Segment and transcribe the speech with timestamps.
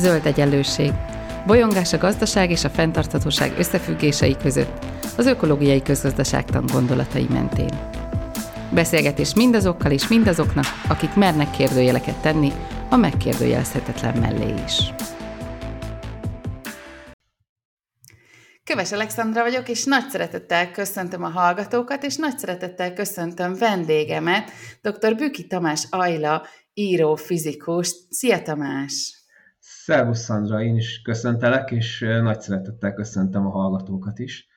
[0.00, 0.92] Zöld egyenlőség.
[1.46, 4.84] Bolyongás a gazdaság és a fenntarthatóság összefüggései között,
[5.16, 7.90] az ökológiai közgazdaságtan gondolatai mentén.
[8.72, 12.52] Beszélgetés mindazokkal és mindazoknak, akik mernek kérdőjeleket tenni,
[12.90, 14.92] a megkérdőjelezhetetlen mellé is.
[18.64, 24.50] Köves Alexandra vagyok, és nagy szeretettel köszöntöm a hallgatókat, és nagy szeretettel köszöntöm vendégemet,
[24.82, 25.16] dr.
[25.16, 27.94] Büki Tamás Ajla, író, fizikus.
[28.10, 29.19] Szia Tamás!
[29.90, 34.48] Szervusz Szandra, én is köszöntelek, és nagy szeretettel köszöntöm a hallgatókat is.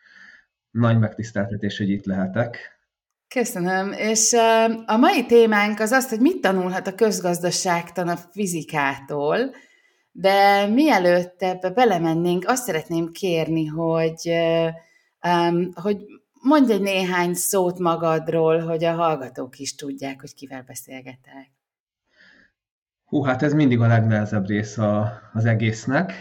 [0.71, 2.79] Nagy megtiszteltetés, hogy itt lehetek.
[3.27, 4.33] Köszönöm, és
[4.85, 9.37] a mai témánk az az, hogy mit tanulhat a közgazdaságtan a fizikától,
[10.11, 14.31] de mielőtt ebbe belemennénk, azt szeretném kérni, hogy,
[15.73, 15.97] hogy
[16.41, 21.51] mondj egy néhány szót magadról, hogy a hallgatók is tudják, hogy kivel beszélgetek.
[23.13, 26.13] Hú, hát ez mindig a legnehezebb rész a, az egésznek.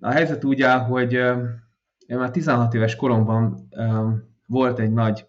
[0.00, 1.12] A, helyzet úgy áll, hogy
[2.06, 3.68] én már 16 éves koromban
[4.46, 5.26] volt egy nagy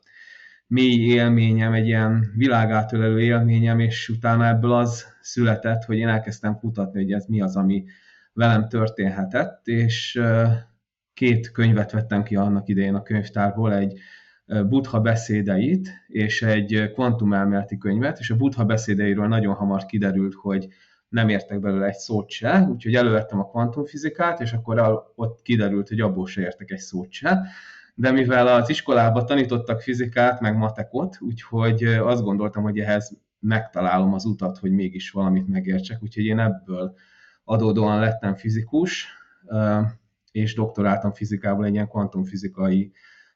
[0.67, 7.01] mély élményem, egy ilyen világátölelő élményem, és utána ebből az született, hogy én elkezdtem kutatni,
[7.01, 7.83] hogy ez mi az, ami
[8.33, 10.21] velem történhetett, és
[11.13, 13.99] két könyvet vettem ki annak idején a könyvtárból, egy
[14.45, 20.67] Buddha beszédeit és egy kvantumelméleti könyvet, és a Buddha beszédeiről nagyon hamar kiderült, hogy
[21.07, 25.99] nem értek belőle egy szót se, úgyhogy elővettem a kvantumfizikát, és akkor ott kiderült, hogy
[25.99, 27.41] abból se értek egy szót se.
[27.95, 34.25] De mivel az iskolában tanítottak fizikát, meg matekot, úgyhogy azt gondoltam, hogy ehhez megtalálom az
[34.25, 36.93] utat, hogy mégis valamit megértsek, úgyhogy én ebből
[37.43, 39.07] adódóan lettem fizikus,
[40.31, 42.91] és doktoráltam fizikából egy ilyen kvantumfizikai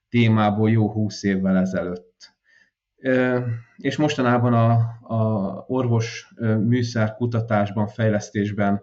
[0.09, 2.35] témából jó húsz évvel ezelőtt.
[3.77, 4.71] És mostanában a,
[5.15, 8.81] a orvos műszer kutatásban, fejlesztésben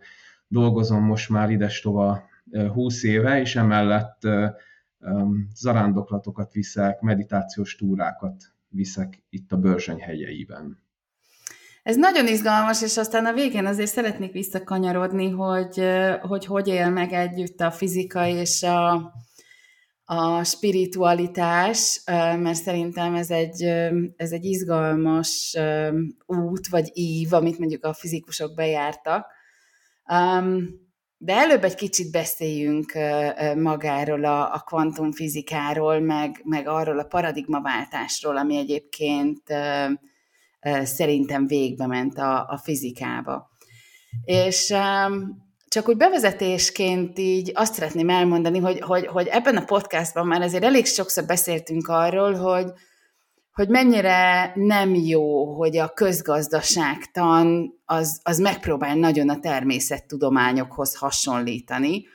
[0.49, 2.23] dolgozom most már idestova
[2.73, 4.23] 20 éve, és emellett
[5.55, 10.83] zarándoklatokat viszek, meditációs túrákat viszek itt a Börzsöny hegyeiben.
[11.83, 15.83] Ez nagyon izgalmas, és aztán a végén azért szeretnék visszakanyarodni, hogy
[16.21, 19.13] hogy, hogy él meg együtt a fizika és a,
[20.05, 22.03] a spiritualitás,
[22.39, 23.63] mert szerintem ez egy,
[24.17, 25.57] ez egy izgalmas
[26.27, 29.27] út, vagy ív, amit mondjuk a fizikusok bejártak.
[31.17, 32.93] De előbb egy kicsit beszéljünk
[33.57, 39.43] magáról a, a kvantumfizikáról, meg, meg arról a paradigmaváltásról, ami egyébként
[40.83, 43.51] szerintem végbe ment a, a fizikába.
[44.25, 44.75] És
[45.75, 50.65] csak úgy bevezetésként így azt szeretném elmondani, hogy, hogy, hogy ebben a podcastban már azért
[50.65, 52.73] elég sokszor beszéltünk arról, hogy,
[53.53, 62.07] hogy mennyire nem jó, hogy a közgazdaságtan az, az megpróbál nagyon a természettudományokhoz hasonlítani,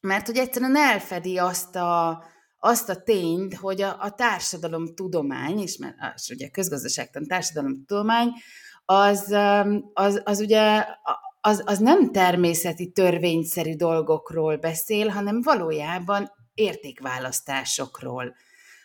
[0.00, 2.24] mert hogy egyszerűen elfedi azt a,
[2.58, 8.32] azt a tényt, hogy a, a társadalomtudomány, és mert az, ugye közgazdaságtan társadalomtudomány,
[8.84, 9.36] az,
[9.92, 10.84] az, az ugye
[11.48, 18.34] az, az nem természeti törvényszerű dolgokról beszél, hanem valójában értékválasztásokról,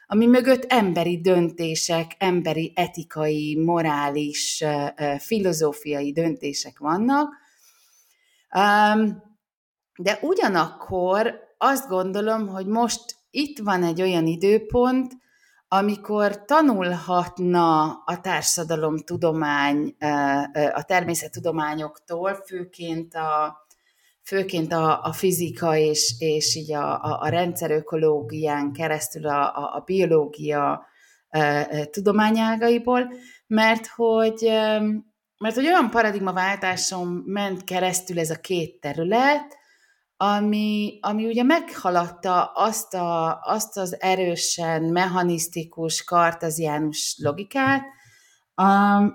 [0.05, 4.63] ami mögött emberi döntések, emberi etikai, morális,
[5.17, 7.33] filozófiai döntések vannak.
[9.97, 15.13] De ugyanakkor azt gondolom, hogy most itt van egy olyan időpont,
[15.77, 19.95] amikor tanulhatna a társadalomtudomány
[20.73, 23.57] a természettudományoktól, főként a,
[24.23, 29.83] főként a, a fizika és, és így a, a, a rendszerökológián keresztül a, a, a
[29.85, 30.85] biológia
[31.91, 33.13] tudományágaiból,
[33.47, 34.41] mert hogy,
[35.37, 39.57] mert hogy olyan paradigmaváltáson ment keresztül ez a két terület,
[40.17, 47.83] ami, ami ugye meghaladta azt, a, azt az erősen mechanisztikus, kartaziánus logikát,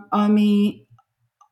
[0.09, 0.87] ami,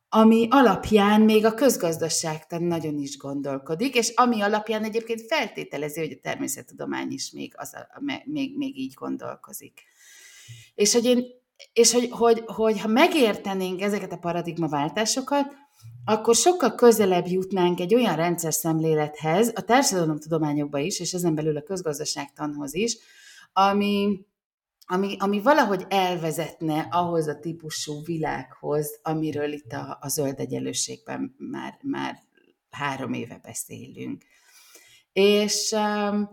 [0.09, 6.21] ami alapján még a közgazdaságtan nagyon is gondolkodik, és ami alapján egyébként feltételezi, hogy a
[6.23, 9.83] természettudomány is még, az a, még, még így gondolkozik.
[10.75, 11.25] És hogy, én,
[11.73, 15.47] és hogy, hogy, hogy ha megértenénk ezeket a paradigmaváltásokat,
[16.09, 21.63] akkor sokkal közelebb jutnánk egy olyan rendszer szemlélethez, a társadalomtudományokba is, és ezen belül a
[21.63, 22.97] közgazdaságtanhoz is,
[23.53, 24.21] ami,
[24.87, 31.79] ami, ami valahogy elvezetne ahhoz a típusú világhoz, amiről itt a, a zöld egyenlőségben már,
[31.83, 32.23] már
[32.71, 34.23] három éve beszélünk.
[35.13, 36.29] És um,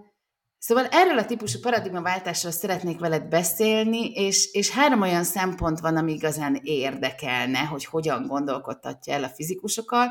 [0.65, 6.13] Szóval erről a típusú paradigmaváltásról szeretnék veled beszélni, és, és három olyan szempont van, ami
[6.13, 10.09] igazán érdekelne, hogy hogyan gondolkodtatja el a fizikusokat.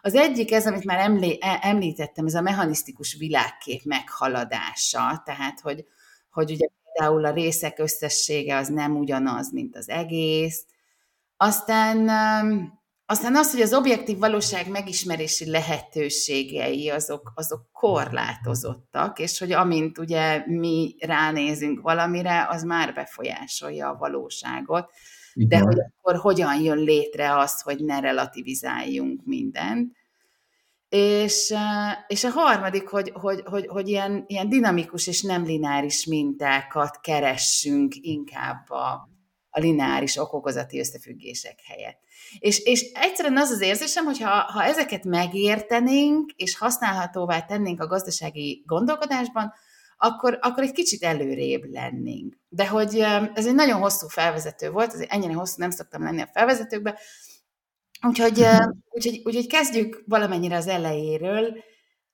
[0.00, 5.84] Az egyik ez, amit már emlé, e, említettem, ez a mechanisztikus világkép meghaladása, tehát hogy,
[6.30, 10.64] hogy ugye például a részek összessége az nem ugyanaz, mint az egész.
[11.36, 12.10] Aztán,
[13.06, 20.42] aztán az, hogy az objektív valóság megismerési lehetőségei azok, azok korlátozottak, és hogy amint ugye
[20.46, 24.90] mi ránézünk valamire, az már befolyásolja a valóságot.
[25.34, 29.96] De hogy akkor hogyan jön létre az, hogy ne relativizáljunk mindent.
[30.88, 31.54] És,
[32.06, 37.94] és a harmadik, hogy, hogy, hogy, hogy ilyen, ilyen dinamikus és nem lineáris mintákat keressünk
[38.00, 39.11] inkább a,
[39.54, 42.00] a lineáris okokozati összefüggések helyett.
[42.38, 47.86] És, és egyszerűen az az érzésem, hogy ha, ha ezeket megértenénk, és használhatóvá tennénk a
[47.86, 49.52] gazdasági gondolkodásban,
[49.96, 52.38] akkor, akkor egy kicsit előrébb lennénk.
[52.48, 52.98] De hogy
[53.34, 56.98] ez egy nagyon hosszú felvezető volt, azért ennyire hosszú nem szoktam lenni a felvezetőkbe,
[58.06, 58.46] úgyhogy,
[58.90, 61.54] úgyhogy, úgyhogy kezdjük valamennyire az elejéről.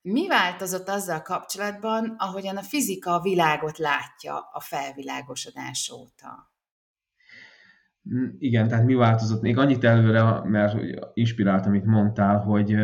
[0.01, 6.57] Mi változott azzal kapcsolatban, ahogyan a fizika a világot látja a felvilágosodás óta?
[8.39, 9.43] Igen, tehát mi változott?
[9.43, 10.77] Még annyit előre, mert
[11.15, 12.77] inspirált, amit mondtál, hogy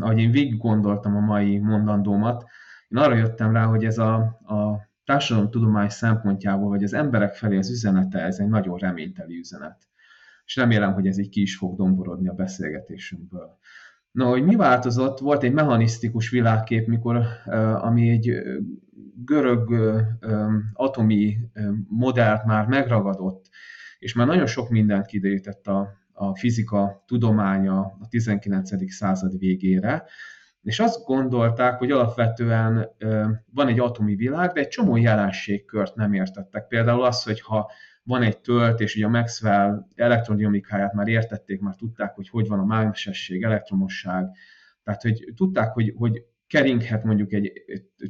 [0.00, 2.44] ahogy én végig gondoltam a mai mondandómat,
[2.88, 4.14] én arra jöttem rá, hogy ez a,
[4.46, 9.82] a társadalomtudomány szempontjából, vagy az emberek felé az üzenete, ez egy nagyon reményteli üzenet.
[10.44, 13.58] És remélem, hogy ez így ki is fog domborodni a beszélgetésünkből.
[14.10, 15.18] Na, hogy mi változott?
[15.18, 17.24] Volt egy mechanisztikus világkép, mikor,
[17.80, 18.42] ami egy
[19.24, 19.74] görög
[20.72, 21.38] atomi
[21.88, 23.48] modellt már megragadott,
[24.02, 28.92] és már nagyon sok mindent kiderített a, a fizika tudománya a 19.
[28.92, 30.04] század végére,
[30.62, 32.88] és azt gondolták, hogy alapvetően
[33.52, 36.66] van egy atomi világ, de egy csomó jelenségkört nem értettek.
[36.66, 37.70] Például az, hogy ha
[38.02, 42.58] van egy tölt, és ugye a Maxwell elektrodinamikáját már értették, már tudták, hogy hogy van
[42.58, 44.30] a mágnesesség, elektromosság,
[44.82, 47.52] tehát hogy tudták, hogy, hogy keringhet mondjuk egy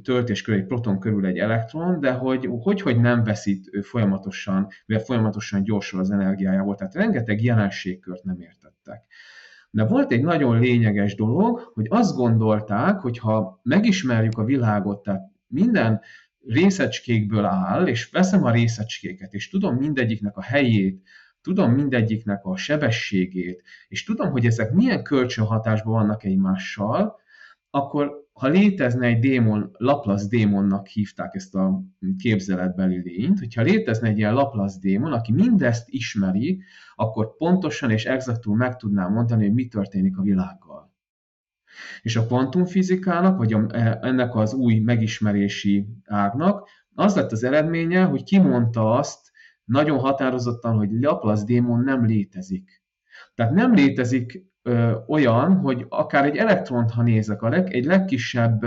[0.02, 5.02] töltés körül, egy proton körül egy elektron, de hogy, hogy, hogy nem veszít folyamatosan, vagy
[5.02, 6.74] folyamatosan gyorsul az energiájából.
[6.74, 9.02] Tehát rengeteg jelenségkört nem értettek.
[9.70, 15.22] De volt egy nagyon lényeges dolog, hogy azt gondolták, hogy ha megismerjük a világot, tehát
[15.46, 16.00] minden
[16.46, 21.02] részecskékből áll, és veszem a részecskéket, és tudom mindegyiknek a helyét,
[21.42, 27.20] tudom mindegyiknek a sebességét, és tudom, hogy ezek milyen kölcsönhatásban vannak egymással,
[27.70, 31.82] akkor ha létezne egy démon, Laplace démonnak hívták ezt a
[32.18, 36.62] képzeletbeli lényt, hogyha létezne egy ilyen Laplace démon, aki mindezt ismeri,
[36.94, 40.92] akkor pontosan és exaktul meg tudná mondani, hogy mi történik a világgal.
[42.00, 43.66] És a kvantumfizikának, vagy a,
[44.06, 49.30] ennek az új megismerési ágnak az lett az eredménye, hogy kimondta azt
[49.64, 52.82] nagyon határozottan, hogy Laplace démon nem létezik.
[53.34, 58.64] Tehát nem létezik ö, olyan, hogy akár egy elektront, ha nézek, a leg, egy legkisebb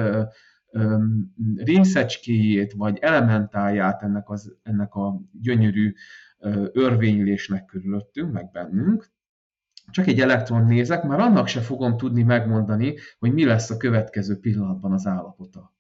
[1.56, 5.94] részecskéjét vagy elementáját ennek, az, ennek a gyönyörű
[6.40, 9.14] ö, örvénylésnek körülöttünk, meg bennünk,
[9.92, 14.40] csak egy elektron nézek, már annak se fogom tudni megmondani, hogy mi lesz a következő
[14.40, 15.74] pillanatban az állapota.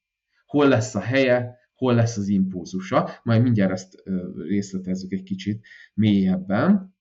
[0.45, 4.03] Hol lesz a helye, hol lesz az impulzusa, majd mindjárt ezt
[4.47, 6.94] részletezzük egy kicsit mélyebben.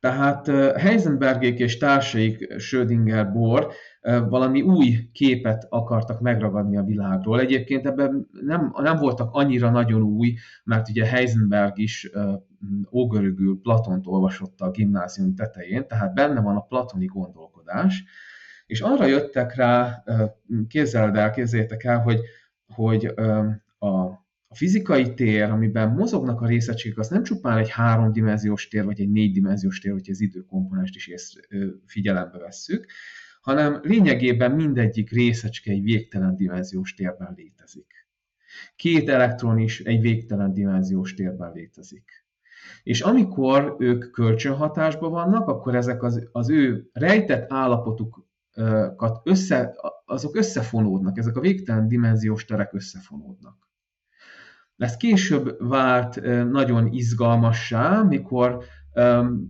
[0.00, 0.46] Tehát
[0.76, 3.72] Heisenbergék és társaik, Schrödinger, Bohr
[4.28, 7.40] valami új képet akartak megragadni a világról.
[7.40, 12.10] Egyébként ebben nem, nem voltak annyira nagyon új, mert ugye Heisenberg is
[12.92, 18.04] ógörögül Platont olvasott a gimnázium tetején, tehát benne van a platoni gondolkodás,
[18.66, 20.04] és arra jöttek rá,
[20.68, 22.20] képzeld el, képzeljétek el, hogy,
[22.66, 23.06] hogy
[23.78, 29.00] a a fizikai tér, amiben mozognak a részecskék, az nem csupán egy háromdimenziós tér, vagy
[29.00, 31.32] egy négydimenziós tér, hogy az időkomponást is ész,
[31.86, 32.86] figyelembe vesszük,
[33.40, 37.86] hanem lényegében mindegyik részecske egy végtelen dimenziós térben létezik.
[38.76, 42.26] Két elektron is egy végtelen dimenziós térben létezik.
[42.82, 49.74] És amikor ők kölcsönhatásban vannak, akkor ezek az, az ő rejtett állapotukat össze,
[50.04, 53.67] azok összefonódnak, ezek a végtelen dimenziós terek összefonódnak.
[54.78, 56.20] Ez később vált
[56.50, 58.64] nagyon izgalmassá, mikor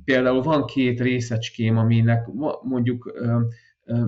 [0.05, 2.27] például van két részecském, aminek
[2.63, 3.13] mondjuk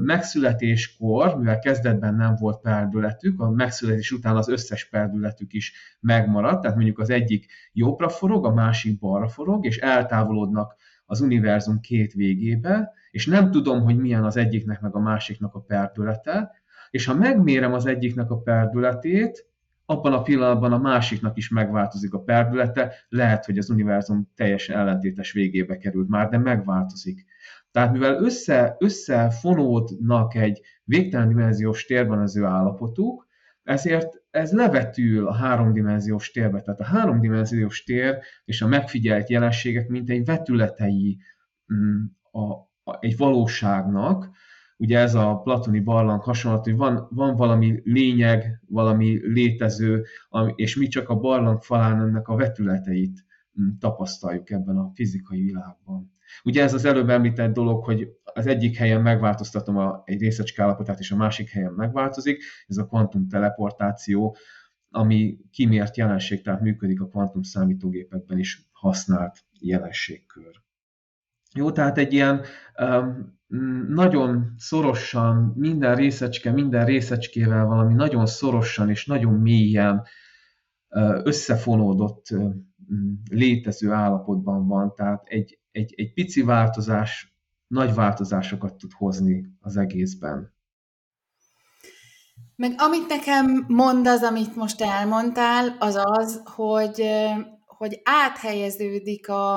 [0.02, 6.76] megszületéskor, mivel kezdetben nem volt perdületük, a megszületés után az összes perdületük is megmaradt, tehát
[6.76, 10.74] mondjuk az egyik jobbra forog, a másik balra forog, és eltávolodnak
[11.04, 15.60] az univerzum két végébe, és nem tudom, hogy milyen az egyiknek meg a másiknak a
[15.60, 16.50] perdülete,
[16.90, 19.49] és ha megmérem az egyiknek a perdületét,
[19.90, 25.32] abban a pillanatban a másiknak is megváltozik a perdülete, lehet, hogy az univerzum teljesen ellentétes
[25.32, 27.24] végébe került már, de megváltozik.
[27.70, 33.26] Tehát mivel össze, összefonódnak egy végtelen dimenziós térben az ő állapotuk,
[33.62, 36.60] ezért ez levetül a háromdimenziós térbe.
[36.60, 41.18] Tehát a háromdimenziós tér és a megfigyelt jelenségek mint egy vetületei
[41.74, 44.30] mm, a, a, egy valóságnak,
[44.80, 50.04] ugye ez a platoni barlang hasonlat, hogy van, van valami lényeg, valami létező,
[50.54, 53.24] és mi csak a barlang falán ennek a vetületeit
[53.60, 56.12] mm, tapasztaljuk ebben a fizikai világban.
[56.44, 60.98] Ugye ez az előbb említett dolog, hogy az egyik helyen megváltoztatom a, egy részecske állapotát,
[60.98, 64.36] és a másik helyen megváltozik, ez a kvantum teleportáció,
[64.90, 70.50] ami kimért jelenség, tehát működik a kvantum számítógépekben is használt jelenségkör.
[71.54, 72.44] Jó, tehát egy ilyen
[72.78, 73.38] um,
[73.88, 80.02] nagyon szorosan, minden részecske, minden részecskével valami nagyon szorosan és nagyon mélyen
[81.24, 82.54] összefonódott uh,
[83.30, 87.34] létező állapotban van, tehát egy, egy, egy pici változás
[87.66, 90.52] nagy változásokat tud hozni az egészben.
[92.56, 97.02] Meg amit nekem mond az, amit most elmondtál, az az, hogy,
[97.66, 99.56] hogy áthelyeződik a,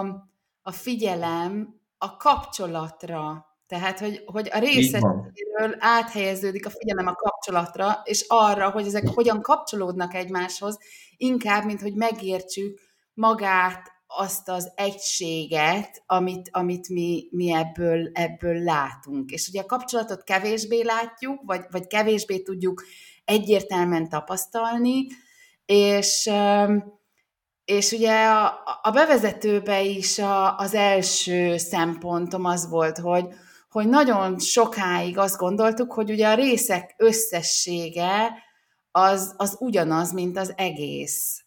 [0.62, 3.46] a figyelem a kapcsolatra.
[3.74, 9.42] Tehát, hogy, hogy a részekről áthelyeződik a figyelem a kapcsolatra, és arra, hogy ezek hogyan
[9.42, 10.78] kapcsolódnak egymáshoz,
[11.18, 12.80] inkább, mint hogy megértsük
[13.14, 19.32] magát azt az egységet, amit, amit mi, mi ebből, ebből látunk.
[19.32, 22.84] És ugye a kapcsolatot kevésbé látjuk, vagy, vagy kevésbé tudjuk
[23.26, 25.08] egyértelműen tapasztalni,
[25.66, 26.32] és,
[27.66, 33.26] és ugye a, a bevezetőbe is a, az első szempontom az volt, hogy,
[33.74, 38.34] hogy nagyon sokáig azt gondoltuk, hogy ugye a részek összessége
[38.92, 41.46] az, az ugyanaz, mint az egész.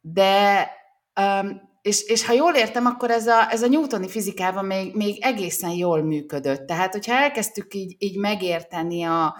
[0.00, 0.70] De
[1.20, 5.18] Um, és, és ha jól értem, akkor ez a, ez a newtoni fizikában még, még
[5.20, 6.66] egészen jól működött.
[6.66, 9.36] Tehát, hogyha elkezdtük így, így megérteni a,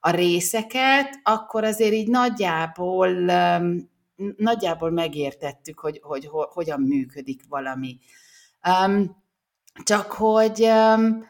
[0.00, 3.90] a részeket, akkor azért így nagyjából, um,
[4.36, 7.98] nagyjából megértettük, hogy, hogy, hogy hogyan működik valami.
[8.86, 9.19] Um,
[9.84, 11.28] csak hogy um,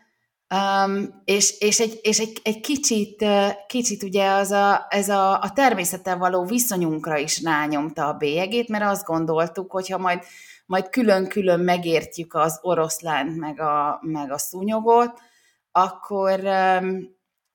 [0.55, 3.25] Um, és és, egy, és egy, egy kicsit,
[3.67, 8.85] kicsit ugye az a, ez a, a természettel való viszonyunkra is rányomta a bélyegét, mert
[8.85, 10.23] azt gondoltuk, hogy ha majd,
[10.67, 15.21] majd külön-külön megértjük az oroszlánt meg a, meg a szúnyogot,
[15.73, 16.41] akkor,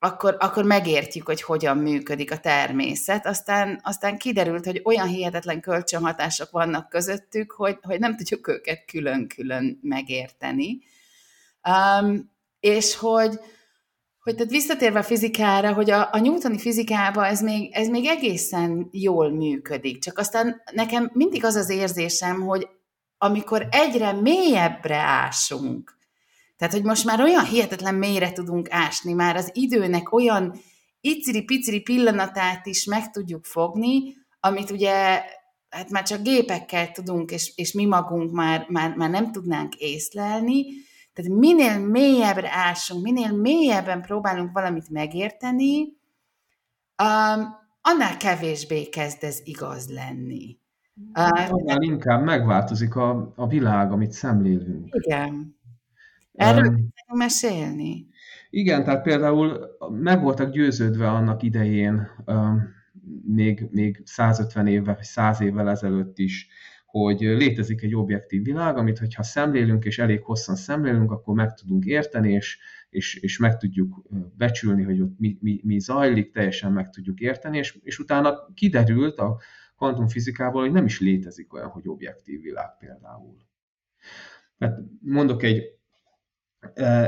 [0.06, 3.26] akkor, akkor megértjük, hogy hogyan működik a természet.
[3.26, 9.80] Aztán, aztán kiderült, hogy olyan hihetetlen kölcsönhatások vannak közöttük, hogy, hogy nem tudjuk őket külön-külön
[9.82, 10.80] megérteni.
[11.70, 13.40] Um, és hogy,
[14.20, 18.90] hogy tehát visszatérve a fizikára, hogy a, a newtoni fizikában ez még, ez még egészen
[18.92, 20.00] jól működik.
[20.00, 22.68] Csak aztán nekem mindig az az érzésem, hogy
[23.18, 25.95] amikor egyre mélyebbre ásunk,
[26.58, 30.60] tehát, hogy most már olyan hihetetlen mélyre tudunk ásni, már az időnek olyan
[31.02, 35.22] iciri-piciri pillanatát is meg tudjuk fogni, amit ugye
[35.70, 40.66] hát már csak gépekkel tudunk, és, és mi magunk már, már, már nem tudnánk észlelni,
[41.14, 45.82] tehát minél mélyebbre ásunk, minél mélyebben próbálunk valamit megérteni,
[47.04, 50.58] um, annál kevésbé kezd ez igaz lenni.
[51.14, 54.88] Uh, annál inkább megváltozik a, a világ, amit szemlélünk.
[54.92, 55.55] Igen.
[56.36, 58.08] Erről um, mesélni.
[58.50, 62.74] Igen, tehát például meg voltak győződve annak idején, um,
[63.25, 66.48] még, még 150 évvel, vagy 100 évvel ezelőtt is,
[66.86, 71.86] hogy létezik egy objektív világ, amit hogyha szemlélünk, és elég hosszan szemlélünk, akkor meg tudunk
[71.86, 74.04] érteni, és, és, és meg tudjuk
[74.38, 79.20] becsülni, hogy ott mi, mi, mi zajlik, teljesen meg tudjuk érteni, és, és utána kiderült
[79.20, 79.39] a
[79.77, 83.38] kvantumfizikából, hogy nem is létezik olyan, hogy objektív világ például.
[84.58, 85.63] Tehát mondok egy,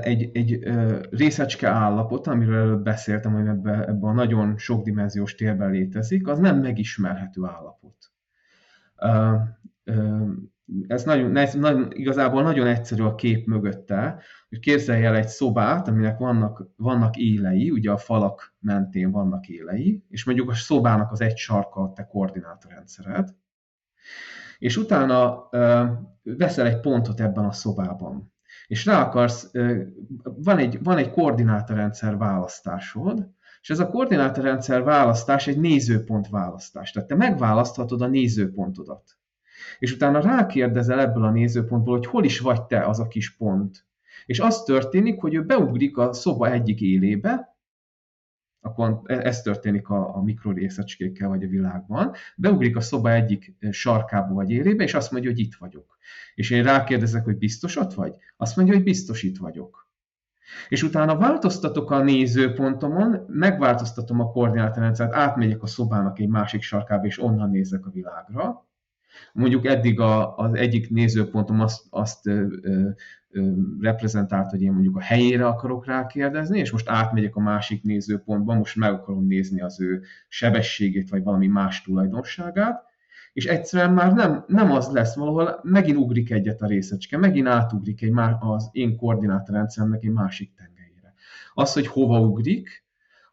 [0.01, 0.59] egy, egy
[1.09, 6.59] részecske állapot, amiről előbb beszéltem, hogy ebben ebbe a nagyon sokdimenziós térben létezik, az nem
[6.59, 8.11] megismerhető állapot.
[10.87, 15.87] Ez nagyon, ez nagyon, igazából nagyon egyszerű a kép mögötte, hogy képzelj el egy szobát,
[15.87, 21.21] aminek vannak, vannak élei, ugye a falak mentén vannak élei, és mondjuk a szobának az
[21.21, 23.35] egy sarka a te koordinátorrendszered,
[24.57, 25.49] és utána
[26.23, 28.35] veszel egy pontot ebben a szobában,
[28.67, 29.51] és rá akarsz,
[30.23, 33.29] van, egy, van egy koordinátorrendszer választásod,
[33.61, 36.91] és ez a koordinátorrendszer választás egy nézőpont választás.
[36.91, 39.17] Tehát te megválaszthatod a nézőpontodat
[39.79, 43.85] és utána rákérdezel ebből a nézőpontból, hogy hol is vagy te az a kis pont.
[44.25, 47.56] És az történik, hogy ő beugrik a szoba egyik élébe,
[48.67, 54.49] akkor ez történik a, a mikrorészecskékkel vagy a világban, beugrik a szoba egyik sarkába vagy
[54.49, 55.97] élébe, és azt mondja, hogy itt vagyok.
[56.35, 58.15] És én rákérdezek, hogy biztos ott vagy?
[58.37, 59.87] Azt mondja, hogy biztos itt vagyok.
[60.69, 67.19] És utána változtatok a nézőpontomon, megváltoztatom a koordinátorrendszert, átmegyek a szobának egy másik sarkába, és
[67.19, 68.66] onnan nézek a világra.
[69.33, 72.89] Mondjuk eddig a, az egyik nézőpontom azt, azt ö, ö,
[73.29, 78.53] ö, reprezentált, hogy én mondjuk a helyére akarok rákérdezni, és most átmegyek a másik nézőpontba,
[78.53, 82.85] most meg akarom nézni az ő sebességét, vagy valami más tulajdonságát,
[83.33, 88.01] és egyszerűen már nem, nem az lesz, valahol megint ugrik egyet a részecske, megint átugrik
[88.01, 91.13] egy már az én koordinátorrendszeremnek egy másik tengelyére.
[91.53, 92.86] Az, hogy hova ugrik,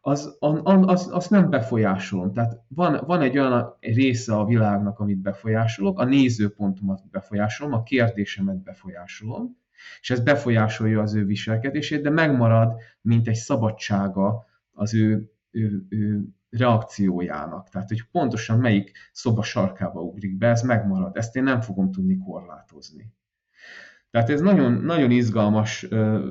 [0.07, 2.33] az, az, az nem befolyásolom.
[2.33, 8.63] Tehát van, van egy olyan része a világnak, amit befolyásolok, a nézőpontomat befolyásolom, a kérdésemet
[8.63, 9.57] befolyásolom,
[10.01, 16.23] és ez befolyásolja az ő viselkedését, de megmarad, mint egy szabadsága az ő, ő, ő
[16.49, 17.69] reakciójának.
[17.69, 21.17] Tehát, hogy pontosan melyik szoba sarkába ugrik be, ez megmarad.
[21.17, 23.13] Ezt én nem fogom tudni korlátozni.
[24.11, 25.87] Tehát ez nagyon, nagyon izgalmas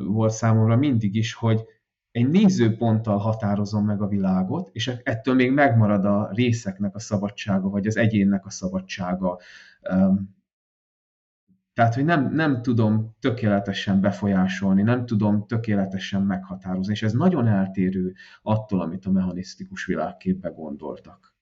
[0.06, 1.64] volt számomra mindig is, hogy
[2.14, 7.86] egy nézőponttal határozom meg a világot, és ettől még megmarad a részeknek a szabadsága, vagy
[7.86, 9.38] az egyénnek a szabadsága.
[11.72, 18.14] Tehát, hogy nem, nem tudom tökéletesen befolyásolni, nem tudom tökéletesen meghatározni, és ez nagyon eltérő
[18.42, 21.34] attól, amit a mechanisztikus világképbe gondoltak.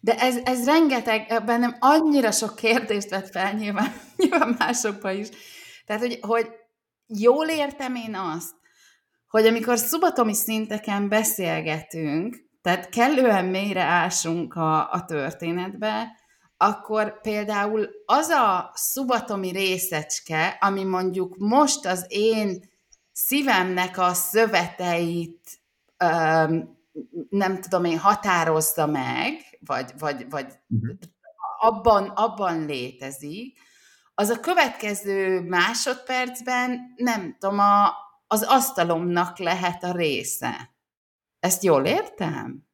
[0.00, 5.28] De ez, ez rengeteg, bennem annyira sok kérdést vett fel, nyilván, nyilván másokba is.
[5.86, 6.46] Tehát, hogy, hogy
[7.06, 8.59] jól értem én azt,
[9.30, 16.18] hogy amikor szubatomi szinteken beszélgetünk, tehát kellően mélyre ásunk a, a történetbe,
[16.56, 22.70] akkor például az a szubatomi részecske, ami mondjuk most az én
[23.12, 25.60] szívemnek a szöveteit
[25.96, 26.78] öm,
[27.28, 30.96] nem tudom én, határozza meg, vagy, vagy, vagy uh-huh.
[31.58, 33.58] abban, abban létezik,
[34.14, 37.92] az a következő másodpercben, nem tudom, a,
[38.32, 40.74] az asztalomnak lehet a része.
[41.38, 42.66] Ezt jól értem?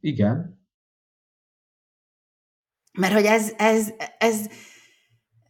[0.00, 0.66] Igen.
[2.92, 4.46] Mert hogy ez, ez, ez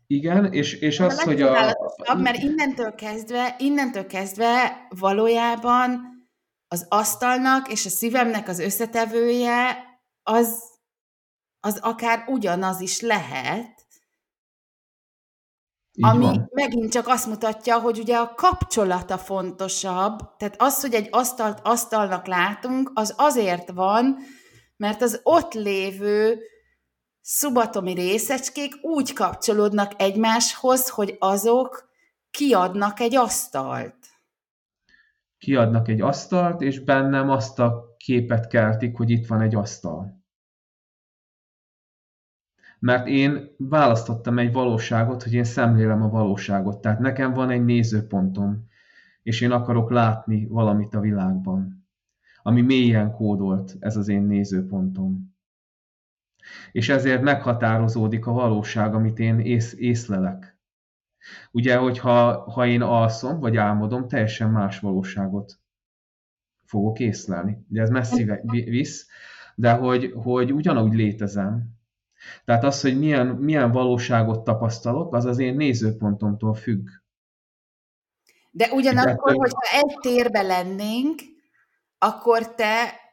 [0.07, 1.75] igen, és, és az, hogy a...
[2.17, 6.01] Mert innentől kezdve, innentől kezdve valójában
[6.69, 9.77] az asztalnak és a szívemnek az összetevője
[10.23, 10.63] az,
[11.61, 13.78] az akár ugyanaz is lehet,
[15.99, 16.51] így ami van.
[16.53, 22.27] megint csak azt mutatja, hogy ugye a kapcsolata fontosabb, tehát az, hogy egy asztalt asztalnak
[22.27, 24.17] látunk, az azért van,
[24.77, 26.39] mert az ott lévő
[27.21, 31.89] szubatomi részecskék úgy kapcsolódnak egymáshoz, hogy azok
[32.31, 33.97] kiadnak egy asztalt.
[35.39, 40.18] Kiadnak egy asztalt, és bennem azt a képet keltik, hogy itt van egy asztal.
[42.79, 46.81] Mert én választottam egy valóságot, hogy én szemlélem a valóságot.
[46.81, 48.67] Tehát nekem van egy nézőpontom,
[49.23, 51.87] és én akarok látni valamit a világban,
[52.43, 55.37] ami mélyen kódolt, ez az én nézőpontom
[56.73, 60.59] és ezért meghatározódik a valóság, amit én ész, észlelek.
[61.51, 65.59] Ugye, hogyha ha én alszom, vagy álmodom, teljesen más valóságot
[66.65, 67.65] fogok észlelni.
[67.71, 69.09] Ugye ez messzi visz,
[69.55, 71.77] de hogy, hogy ugyanúgy létezem.
[72.45, 76.89] Tehát az, hogy milyen, milyen valóságot tapasztalok, az az én nézőpontomtól függ.
[78.51, 81.21] De ugyanakkor, hogyha egy térbe lennénk,
[81.99, 83.07] akkor te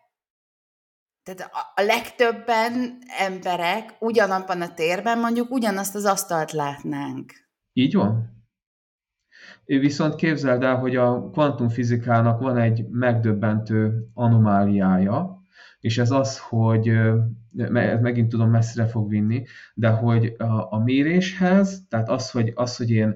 [1.24, 7.34] tehát a legtöbben emberek ugyanabban a térben mondjuk ugyanazt az asztalt látnánk.
[7.74, 8.36] Így van.
[9.66, 15.42] Viszont képzeld el, hogy a kvantumfizikának van egy megdöbbentő anomáliája,
[15.80, 16.92] és ez az, hogy
[18.02, 22.92] megint tudom messzire fog vinni, de hogy a, a méréshez, tehát az, hogy, az, hogy
[22.92, 23.16] én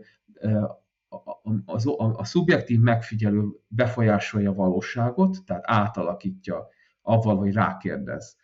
[1.08, 1.18] a,
[1.66, 6.68] a, a, a szubjektív megfigyelő befolyásolja a valóságot, tehát átalakítja
[7.02, 8.38] avval, hogy rákérdez,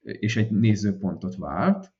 [0.00, 1.92] és egy nézőpontot vált,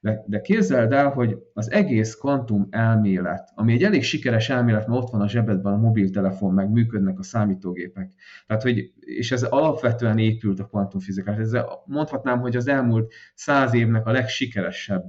[0.00, 5.02] de, de képzeld el, hogy az egész kvantum elmélet, ami egy elég sikeres elmélet, mert
[5.02, 8.12] ott van a zsebedben a mobiltelefon, meg működnek a számítógépek.
[8.46, 11.36] Tehát, hogy, és ez alapvetően épült a kvantumfizikás.
[11.36, 15.04] Ezzel mondhatnám, hogy az elmúlt száz évnek a legsikeresebb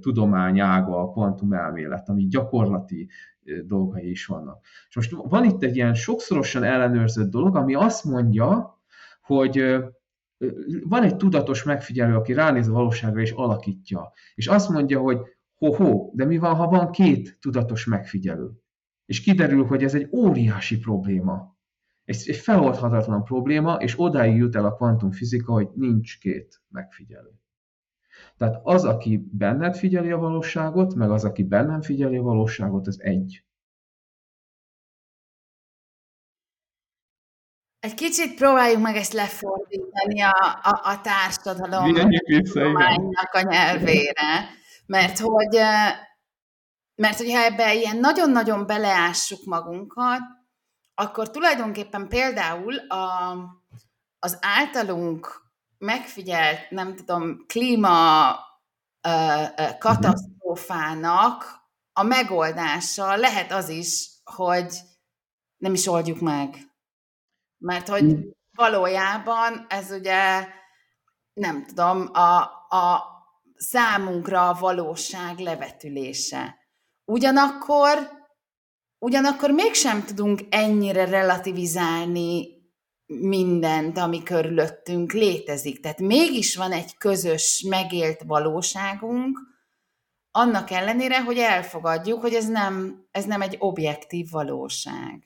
[0.00, 3.08] tudományága a kvantum elmélet, ami gyakorlati
[3.64, 4.64] dolgai is vannak.
[4.88, 8.78] És most van itt egy ilyen sokszorosan ellenőrzött dolog, ami azt mondja,
[9.22, 9.76] hogy
[10.82, 15.18] van egy tudatos megfigyelő, aki ránéz a valóságra és alakítja, és azt mondja, hogy
[15.54, 18.50] ho-ho, de mi van, ha van két tudatos megfigyelő?
[19.04, 21.56] És kiderül, hogy ez egy óriási probléma.
[22.04, 27.40] egy, egy feloldhatatlan probléma, és odáig jut el a kvantumfizika, hogy nincs két megfigyelő.
[28.36, 33.02] Tehát az, aki benned figyeli a valóságot, meg az, aki bennem figyeli a valóságot, az
[33.02, 33.44] egy.
[37.88, 41.84] Egy kicsit próbáljuk meg ezt lefordítani a, a, a társadalom
[43.32, 44.50] a nyelvére,
[44.86, 45.58] mert hogy,
[46.94, 50.20] mert hogyha ebbe ilyen nagyon-nagyon beleássuk magunkat,
[50.94, 53.36] akkor tulajdonképpen például a,
[54.18, 55.42] az általunk
[55.78, 58.34] megfigyelt, nem tudom, klíma
[59.78, 61.60] katasztrófának
[61.92, 64.78] a megoldása lehet az is, hogy
[65.56, 66.67] nem is oldjuk meg.
[67.58, 68.20] Mert hogy mm.
[68.54, 70.46] valójában ez ugye,
[71.32, 72.40] nem tudom, a,
[72.76, 73.02] a
[73.56, 76.56] számunkra a valóság levetülése.
[77.04, 78.10] Ugyanakkor,
[78.98, 82.56] ugyanakkor mégsem tudunk ennyire relativizálni
[83.06, 85.80] mindent, ami körülöttünk létezik.
[85.80, 89.38] Tehát mégis van egy közös, megélt valóságunk,
[90.30, 95.22] annak ellenére, hogy elfogadjuk, hogy ez nem, ez nem egy objektív valóság.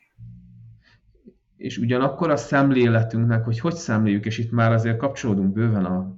[1.62, 6.16] És ugyanakkor a szemléletünknek, hogy hogy szemléljük, és itt már azért kapcsolódunk bőven a,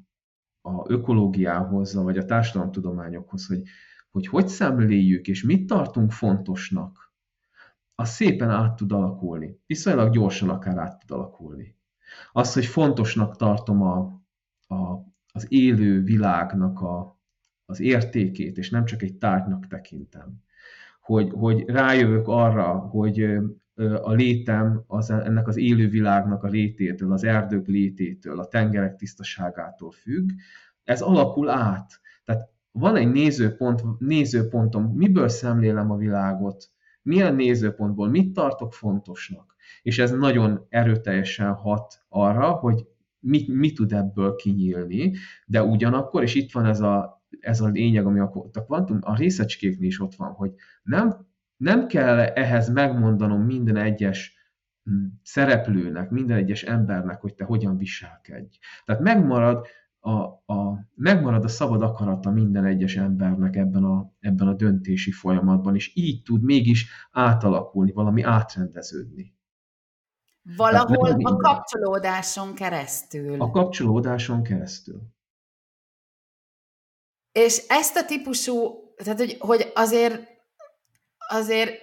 [0.61, 3.63] a ökológiához, vagy a társadalomtudományokhoz, hogy,
[4.11, 7.13] hogy hogy szemléljük, és mit tartunk fontosnak,
[7.95, 9.61] az szépen át tud alakulni.
[9.67, 11.77] Viszonylag gyorsan akár át tud alakulni.
[12.33, 13.99] Az, hogy fontosnak tartom a,
[14.75, 17.21] a, az élő világnak a,
[17.65, 20.43] az értékét, és nem csak egy tárgynak tekintem.
[21.01, 23.39] Hogy, hogy rájövök arra, hogy
[24.03, 29.91] a létem az, ennek az élő világnak a lététől, az erdők lététől, a tengerek tisztaságától
[29.91, 30.31] függ,
[30.85, 32.01] ez alakul át.
[32.25, 36.71] Tehát van egy nézőpont, nézőpontom, miből szemlélem a világot,
[37.03, 39.55] milyen nézőpontból mit tartok fontosnak.
[39.83, 42.87] És ez nagyon erőteljesen hat arra, hogy
[43.19, 45.13] mi, mi tud ebből kinyílni,
[45.47, 49.17] de ugyanakkor, és itt van ez a, ez a lényeg, ami a, a kvantum, a
[49.17, 51.27] részecskéknél is ott van, hogy nem,
[51.65, 54.35] nem kell ehhez megmondanom minden egyes
[54.83, 58.59] hm, szereplőnek, minden egyes embernek, hogy te hogyan viselkedj.
[58.85, 59.67] Tehát megmarad
[60.01, 60.13] a,
[60.55, 65.97] a, megmarad a szabad akarata minden egyes embernek ebben a, ebben a döntési folyamatban, és
[65.97, 69.35] így tud mégis átalakulni, valami átrendeződni.
[70.57, 71.37] Valahol a minden.
[71.37, 73.41] kapcsolódáson keresztül.
[73.41, 75.03] A kapcsolódáson keresztül.
[77.33, 78.55] És ezt a típusú,
[78.97, 80.34] tehát hogy, hogy azért,
[81.29, 81.81] azért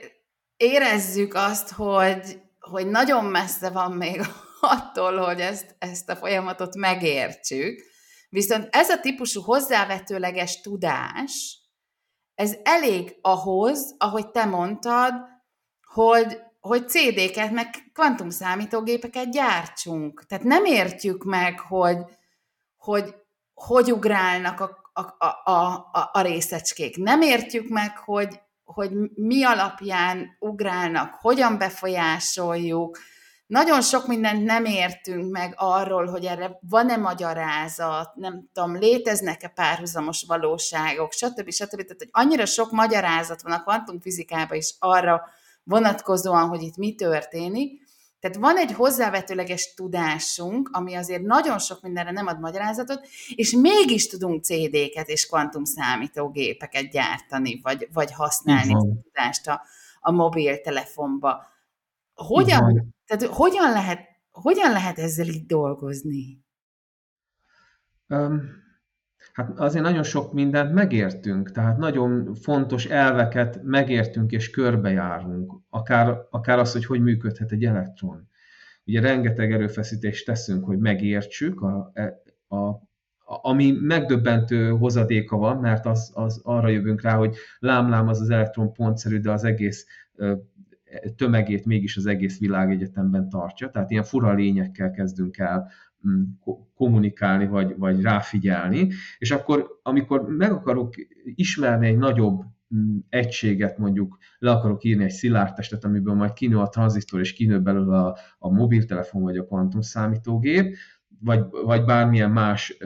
[0.58, 4.22] érezzük azt, hogy, hogy nagyon messze van még
[4.62, 7.90] attól, hogy ezt, ezt a folyamatot megértsük,
[8.32, 11.60] Viszont ez a típusú hozzávetőleges tudás,
[12.36, 15.14] ez elég ahhoz, ahogy te mondtad,
[15.94, 20.26] hogy, hogy CD-ket, meg kvantumszámítógépeket gyártsunk.
[20.26, 21.98] Tehát nem értjük meg, hogy
[22.78, 23.16] hogy,
[23.54, 25.02] hogy ugrálnak a, a,
[25.52, 26.98] a, a, a részecskék.
[26.98, 28.40] Nem értjük meg, hogy,
[28.74, 32.98] hogy mi alapján ugrálnak, hogyan befolyásoljuk,
[33.52, 40.24] nagyon sok mindent nem értünk meg arról, hogy erre van-e magyarázat, nem tudom, léteznek-e párhuzamos
[40.28, 41.50] valóságok, stb.
[41.50, 41.82] stb.
[41.82, 45.22] Tehát, hogy annyira sok magyarázat van a kvantumfizikában is arra
[45.64, 47.82] vonatkozóan, hogy itt mi történik.
[48.22, 54.08] Tehát van egy hozzávetőleges tudásunk, ami azért nagyon sok mindenre nem ad magyarázatot, és mégis
[54.08, 59.62] tudunk CD-ket és kvantumszámítógépeket gyártani, vagy, vagy használni a tudást a,
[60.00, 61.46] a mobiltelefonba.
[62.14, 64.00] Hogyan, tehát hogyan lehet,
[64.32, 66.40] hogyan lehet ezzel így dolgozni?
[68.08, 68.42] Um,
[69.34, 76.60] hát azért nagyon sok mindent megértünk, tehát nagyon fontos elveket megértünk és körbejárunk, akár, akár
[76.60, 78.30] az, hogy hogy működhet egy elektron.
[78.86, 82.80] Ugye rengeteg erőfeszítést teszünk, hogy megértsük, a, e, a, a,
[83.26, 88.74] ami megdöbbentő hozadéka van, mert az, az arra jövünk rá, hogy lámlám az az elektron
[88.74, 89.86] pontszerű, de az egész
[91.16, 95.72] tömegét mégis az egész világegyetemben tartja, tehát ilyen fura lényekkel kezdünk el
[96.76, 102.42] kommunikálni, vagy, vagy ráfigyelni, és akkor, amikor meg akarok ismerni egy nagyobb
[102.76, 107.34] mm, egységet, mondjuk le akarok írni egy szilárd testet, amiből majd kinő a tranzisztor, és
[107.34, 110.76] kinő belőle a, a mobiltelefon, vagy a kvantumszámítógép,
[111.20, 112.78] vagy, vagy bármilyen más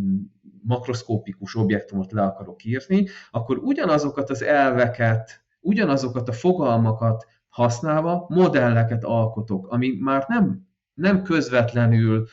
[0.00, 0.16] mm,
[0.62, 9.68] makroszkópikus objektumot le akarok írni, akkor ugyanazokat az elveket, ugyanazokat a fogalmakat használva modelleket alkotok,
[9.68, 12.26] ami már nem, nem közvetlenül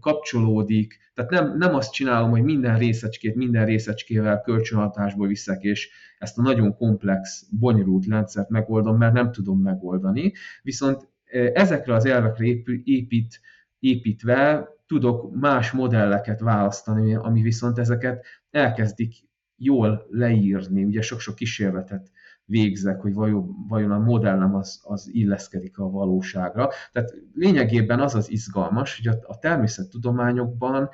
[0.00, 6.38] kapcsolódik, tehát nem, nem azt csinálom, hogy minden részecskét minden részecskével kölcsönhatásból viszek, és ezt
[6.38, 11.08] a nagyon komplex, bonyolult rendszert megoldom, mert nem tudom megoldani, viszont
[11.52, 12.46] ezekre az elvekre
[12.84, 13.40] épít,
[13.78, 19.14] építve tudok más modelleket választani, ami viszont ezeket elkezdik
[19.56, 20.84] jól leírni.
[20.84, 22.10] Ugye sok-sok kísérletet
[22.46, 26.68] végzek, hogy vajon, vajon a modellem az, az illeszkedik a valóságra.
[26.92, 30.90] Tehát lényegében az az izgalmas, hogy a, a természettudományokban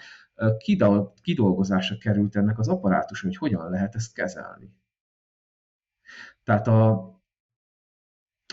[1.23, 4.73] kidolgozásra került ennek az apparátus, hogy hogyan lehet ezt kezelni.
[6.45, 6.91] Tehát a,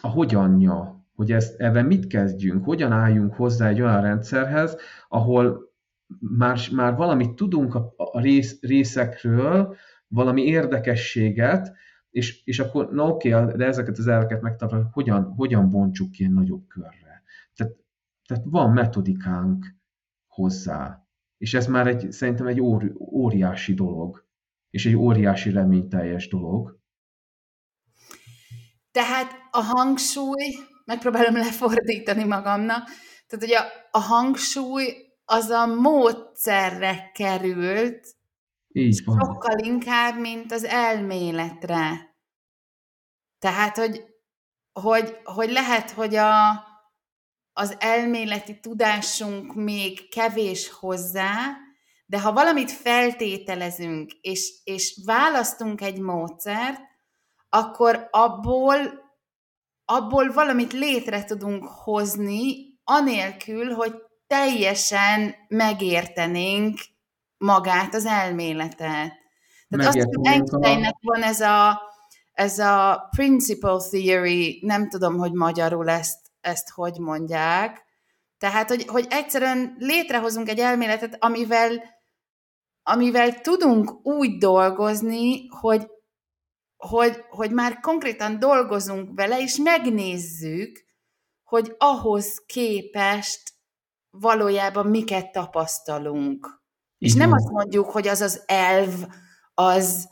[0.01, 5.73] a hogyanja, hogy ezt, ebben mit kezdjünk, hogyan álljunk hozzá egy olyan rendszerhez, ahol
[6.19, 9.75] már, már valamit tudunk a, a rész, részekről,
[10.07, 11.75] valami érdekességet,
[12.09, 16.31] és, és akkor, na oké, de ezeket az elveket megtartani, hogyan, hogyan bontsuk ki egy
[16.31, 17.23] nagyobb körre.
[17.55, 17.73] Tehát,
[18.25, 19.65] tehát van metodikánk
[20.27, 21.07] hozzá.
[21.37, 24.27] És ez már egy, szerintem egy óri, óriási dolog,
[24.69, 26.79] és egy óriási reményteljes dolog.
[28.91, 32.89] Tehát a hangsúly, megpróbálom lefordítani magamnak,
[33.27, 38.15] tehát hogy a, a hangsúly az a módszerre került,
[38.79, 39.19] így van.
[39.19, 42.15] Sokkal inkább, mint az elméletre.
[43.39, 44.03] Tehát, hogy,
[44.71, 46.49] hogy, hogy lehet, hogy a,
[47.53, 51.57] az elméleti tudásunk még kevés hozzá,
[52.05, 56.81] de ha valamit feltételezünk, és, és választunk egy módszert,
[57.49, 58.77] akkor abból,
[59.85, 63.93] abból valamit létre tudunk hozni, anélkül, hogy
[64.27, 66.79] teljesen megértenénk
[67.39, 69.13] magát, az elméletet.
[69.69, 71.81] Tehát azt hiszem, Einsteinnek van ez a,
[72.31, 77.87] ez a principle theory, nem tudom, hogy magyarul ezt, ezt hogy mondják,
[78.37, 81.83] tehát, hogy, hogy egyszerűen létrehozunk egy elméletet, amivel,
[82.83, 85.87] amivel tudunk úgy dolgozni, hogy,
[86.77, 90.85] hogy, hogy már konkrétan dolgozunk vele, és megnézzük,
[91.43, 93.53] hogy ahhoz képest
[94.09, 96.58] valójában miket tapasztalunk.
[96.99, 98.93] És nem azt mondjuk, hogy az az elv,
[99.53, 100.09] az,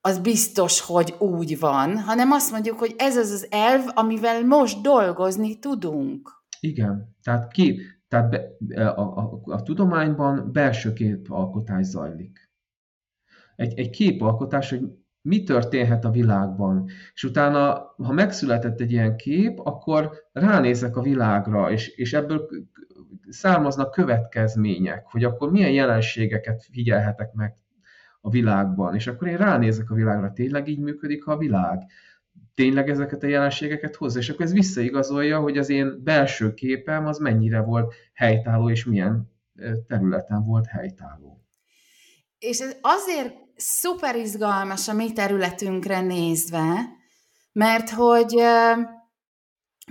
[0.00, 4.82] az biztos, hogy úgy van, hanem azt mondjuk, hogy ez az az elv, amivel most
[4.82, 6.30] dolgozni tudunk.
[6.60, 12.50] Igen, tehát ki, tehát be, a, a, a, a tudományban belső képalkotás zajlik.
[13.56, 14.82] Egy, egy képalkotás, hogy
[15.22, 16.88] mi történhet a világban.
[17.14, 22.48] És utána, ha megszületett egy ilyen kép, akkor ránézek a világra, és, és ebből
[23.30, 27.54] származnak következmények, hogy akkor milyen jelenségeket figyelhetek meg
[28.20, 31.82] a világban, és akkor én ránézek a világra, tényleg így működik a világ,
[32.54, 37.18] tényleg ezeket a jelenségeket hozza, és akkor ez visszaigazolja, hogy az én belső képem az
[37.18, 39.32] mennyire volt helytálló, és milyen
[39.86, 41.44] területen volt helytálló.
[42.38, 46.98] És ez azért szuper izgalmas a mi területünkre nézve,
[47.52, 48.34] mert hogy,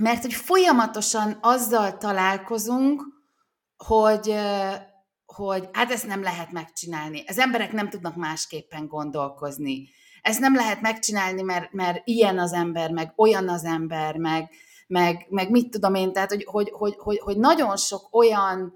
[0.01, 3.03] mert hogy folyamatosan azzal találkozunk,
[3.85, 4.35] hogy,
[5.25, 7.23] hogy hát ezt nem lehet megcsinálni.
[7.27, 9.87] Az emberek nem tudnak másképpen gondolkozni.
[10.21, 14.49] Ezt nem lehet megcsinálni, mert, mert ilyen az ember, meg olyan az ember, meg,
[14.87, 18.73] meg, meg mit tudom én, tehát hogy, hogy, hogy, hogy, hogy nagyon sok olyan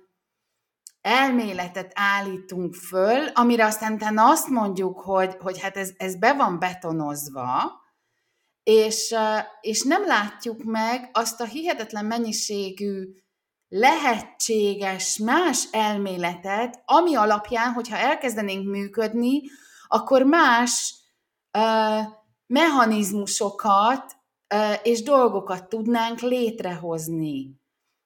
[1.02, 6.60] elméletet állítunk föl, amire aztán utána azt mondjuk, hogy, hogy hát ez, ez be van
[6.60, 7.82] betonozva,
[8.64, 9.16] és,
[9.62, 13.08] és nem látjuk meg azt a hihetetlen mennyiségű
[13.76, 19.42] lehetséges más elméletet, ami alapján, hogyha elkezdenénk működni,
[19.88, 20.96] akkor más
[21.58, 22.06] uh,
[22.46, 24.16] mechanizmusokat
[24.56, 27.62] uh, és dolgokat tudnánk létrehozni.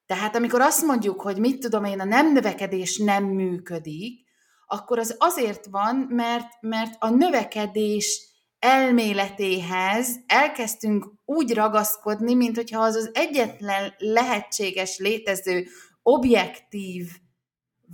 [0.06, 4.26] Tehát amikor azt mondjuk, hogy mit tudom én, a nem növekedés nem működik,
[4.68, 8.28] akkor az azért van, mert, mert a növekedés
[8.60, 15.68] elméletéhez elkezdtünk úgy ragaszkodni, mint hogyha az az egyetlen lehetséges létező
[16.04, 17.08] objektív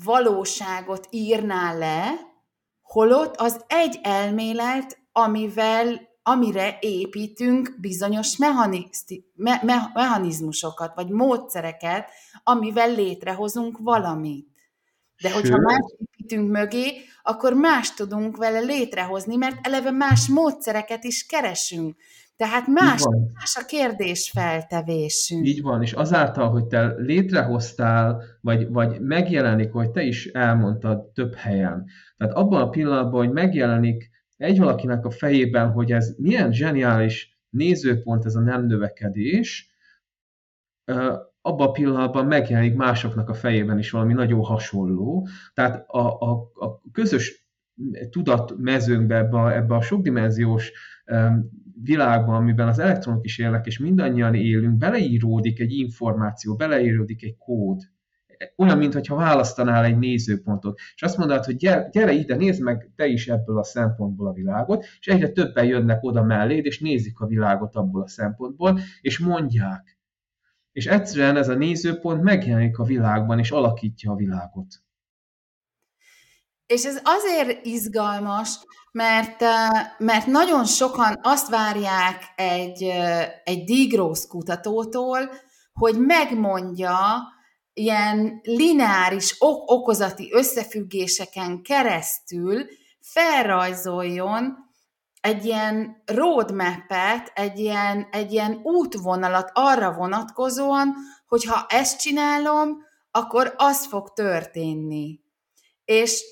[0.04, 2.32] valóságot írná le,
[2.82, 8.69] holott az egy elmélet, amivel, amire építünk bizonyos me,
[9.36, 9.62] me,
[9.93, 12.10] mechanizmusokat, vagy módszereket,
[12.43, 14.52] amivel létrehozunk valamit.
[15.23, 15.41] De Sőt.
[15.41, 16.91] hogyha más építünk mögé,
[17.23, 21.95] akkor más tudunk vele létrehozni, mert eleve más módszereket is keresünk.
[22.36, 25.47] Tehát más, más a kérdésfeltevésünk.
[25.47, 31.36] Így van, és azáltal, hogy te létrehoztál, vagy, vagy megjelenik, hogy te is elmondtad több
[31.36, 31.86] helyen.
[32.17, 38.25] Tehát abban a pillanatban, hogy megjelenik egy valakinek a fejében, hogy ez milyen zseniális nézőpont
[38.25, 39.71] ez a nem növekedés,
[41.45, 45.27] abban a pillanatban megjelenik másoknak a fejében is valami nagyon hasonló.
[45.53, 47.47] Tehát a, a, a közös
[48.10, 50.71] tudatmezőnkbe, ebbe a, ebbe a sokdimenziós
[51.06, 51.49] um,
[51.84, 57.82] világban, amiben az elektronok is élnek, és mindannyian élünk, beleíródik egy információ, beleíródik egy kód.
[58.58, 63.06] Olyan, mintha választanál egy nézőpontot, és azt mondod, hogy gyere, gyere ide, nézd meg te
[63.06, 67.27] is ebből a szempontból a világot, és egyre többen jönnek oda melléd, és nézik a
[67.27, 69.92] világot abból a szempontból, és mondják.
[70.73, 74.83] És egyszerűen ez a nézőpont megjelenik a világban, és alakítja a világot.
[76.65, 78.49] És ez azért izgalmas,
[78.91, 79.41] mert,
[79.97, 82.83] mert nagyon sokan azt várják egy,
[83.43, 85.29] egy digrósz kutatótól,
[85.73, 86.97] hogy megmondja
[87.73, 92.65] ilyen lineáris ok- okozati összefüggéseken keresztül
[92.99, 94.62] felrajzoljon
[95.23, 100.95] egy ilyen roadmap-et, egy ilyen, egy ilyen útvonalat arra vonatkozóan,
[101.27, 102.77] hogy ha ezt csinálom,
[103.12, 105.19] akkor az fog történni.
[105.86, 106.23] És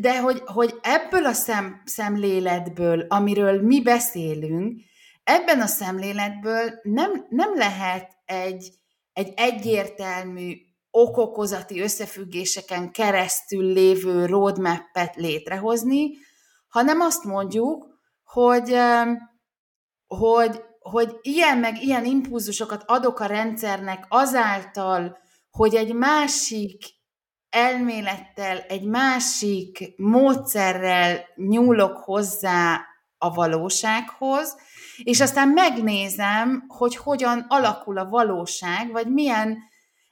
[0.00, 4.80] de hogy, hogy ebből a szem, szemléletből, amiről mi beszélünk,
[5.24, 8.72] ebben a szemléletből nem, nem lehet egy,
[9.12, 10.54] egy egyértelmű
[10.90, 16.10] okokozati összefüggéseken keresztül lévő roadmap-et létrehozni,
[16.68, 17.97] hanem azt mondjuk,
[18.32, 18.76] hogy,
[20.06, 25.18] hogy, hogy ilyen meg ilyen impulzusokat adok a rendszernek azáltal,
[25.50, 26.82] hogy egy másik
[27.50, 32.80] elmélettel, egy másik módszerrel nyúlok hozzá
[33.18, 34.56] a valósághoz,
[35.02, 39.58] és aztán megnézem, hogy hogyan alakul a valóság, vagy milyen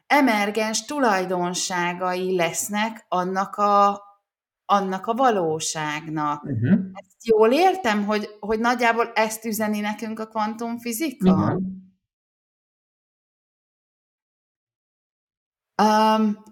[0.07, 4.03] emergens tulajdonságai lesznek annak a,
[4.67, 6.43] annak a valóságnak.
[6.43, 6.79] Uh-huh.
[6.93, 11.29] Ezt jól értem, hogy, hogy nagyjából ezt üzeni nekünk a kvantumfizika?
[11.29, 11.85] Igen.
[15.83, 16.43] Um,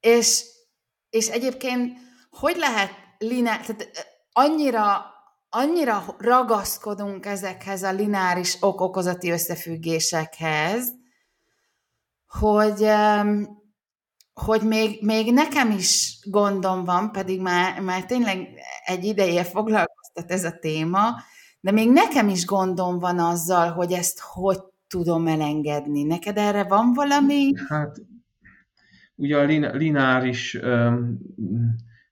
[0.00, 0.44] és,
[1.10, 1.98] és egyébként
[2.30, 3.88] hogy lehet lineáris, tehát
[4.32, 5.04] annyira,
[5.48, 10.92] annyira ragaszkodunk ezekhez a lineáris ok-okozati összefüggésekhez,
[12.26, 12.82] hogy,
[14.44, 18.48] hogy még, még nekem is gondom van, pedig már, már tényleg
[18.84, 20.98] egy ideje foglalkoztat ez a téma,
[21.60, 26.02] de még nekem is gondom van azzal, hogy ezt hogy tudom elengedni.
[26.02, 27.52] Neked erre van valami?
[27.68, 27.96] Hát
[29.14, 30.58] ugye a lineáris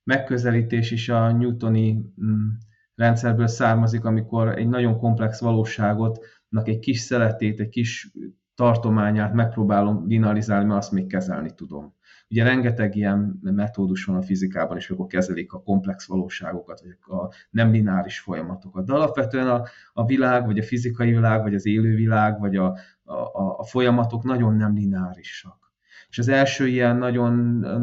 [0.04, 1.92] megközelítés is a newtoni
[2.24, 2.48] mm,
[2.94, 6.24] rendszerből származik, amikor egy nagyon komplex valóságot,
[6.62, 8.12] egy kis szeletét, egy kis
[8.54, 11.96] tartományát megpróbálom linearizálni, mert azt még kezelni tudom.
[12.30, 17.32] Ugye rengeteg ilyen metódus van a fizikában is, amikor kezelik a komplex valóságokat, vagy a
[17.50, 18.86] nem lineáris folyamatokat.
[18.86, 23.58] De alapvetően a, a világ, vagy a fizikai világ, vagy az élővilág, vagy a, a,
[23.58, 25.72] a folyamatok nagyon nem lineárisak.
[26.08, 27.34] És az első ilyen nagyon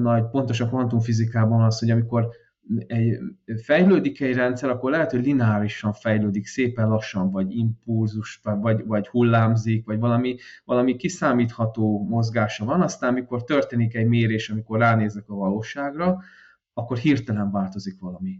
[0.01, 2.29] nagy, pontos a kvantumfizikában az, hogy amikor
[2.87, 3.17] egy,
[3.63, 9.85] fejlődik egy rendszer, akkor lehet, hogy lineárisan fejlődik, szépen lassan, vagy impulzus, vagy, vagy hullámzik,
[9.85, 16.21] vagy valami, valami kiszámítható mozgása van, aztán amikor történik egy mérés, amikor ránézek a valóságra,
[16.73, 18.39] akkor hirtelen változik valami.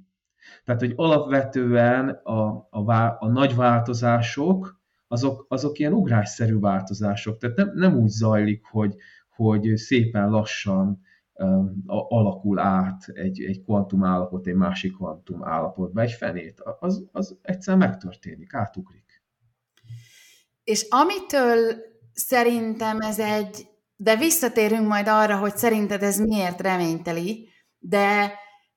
[0.63, 7.37] Tehát, hogy alapvetően a, a, a nagy változások, azok, azok ilyen ugrásszerű változások.
[7.37, 8.95] Tehát nem, nem úgy zajlik, hogy,
[9.35, 11.01] hogy szépen lassan
[11.85, 17.77] alakul át egy, egy kvantum állapot egy másik kvantum állapotba, egy fenét, az, az egyszer
[17.77, 19.23] megtörténik, átugrik.
[20.63, 21.75] És amitől
[22.13, 28.33] szerintem ez egy, de visszatérünk majd arra, hogy szerinted ez miért reményteli, de,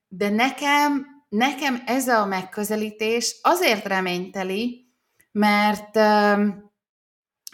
[0.07, 4.87] de nekem, nekem ez a megközelítés azért reményteli,
[5.31, 5.95] mert,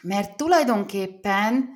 [0.01, 1.69] mert tulajdonképpen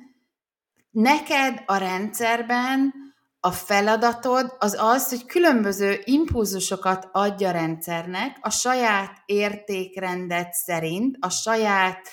[0.90, 2.92] neked a rendszerben
[3.40, 11.28] a feladatod az az, hogy különböző impulzusokat adja a rendszernek a saját értékrendet szerint, a
[11.28, 12.08] saját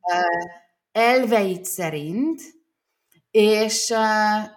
[0.00, 0.50] uh,
[0.92, 2.40] elveit szerint,
[3.30, 4.50] és, uh,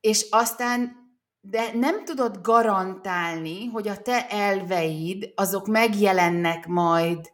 [0.00, 1.04] és aztán
[1.40, 7.30] de nem tudod garantálni, hogy a te elveid azok megjelennek majd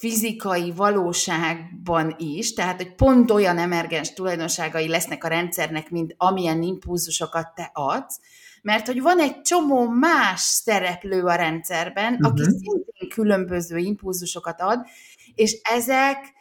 [0.00, 7.54] fizikai valóságban is, tehát hogy pont olyan emergens tulajdonságai lesznek a rendszernek, mint amilyen impulzusokat
[7.54, 8.20] te adsz,
[8.62, 12.28] mert hogy van egy csomó más szereplő a rendszerben, uh-huh.
[12.28, 14.86] aki szintén különböző impulzusokat ad,
[15.34, 16.32] és ezek,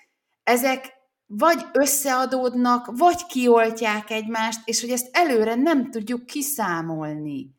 [0.43, 0.93] ezek
[1.25, 7.55] vagy összeadódnak, vagy kioltják egymást, és hogy ezt előre nem tudjuk kiszámolni.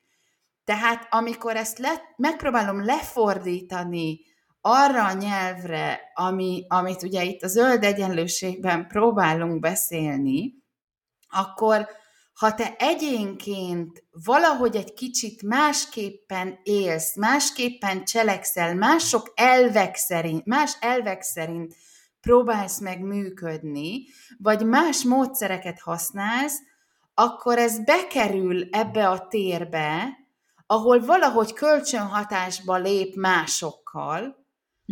[0.65, 4.21] Tehát amikor ezt le, megpróbálom lefordítani
[4.61, 10.55] arra a nyelvre, ami, amit ugye itt a zöld egyenlőségben próbálunk beszélni,
[11.29, 11.89] akkor
[12.41, 21.23] ha te egyénként valahogy egy kicsit másképpen élsz, másképpen cselekszel, mások elvek szerint, más elvek
[21.23, 21.75] szerint
[22.21, 24.05] próbálsz meg működni,
[24.39, 26.59] vagy más módszereket használsz,
[27.15, 30.19] akkor ez bekerül ebbe a térbe,
[30.67, 34.40] ahol valahogy kölcsönhatásba lép másokkal,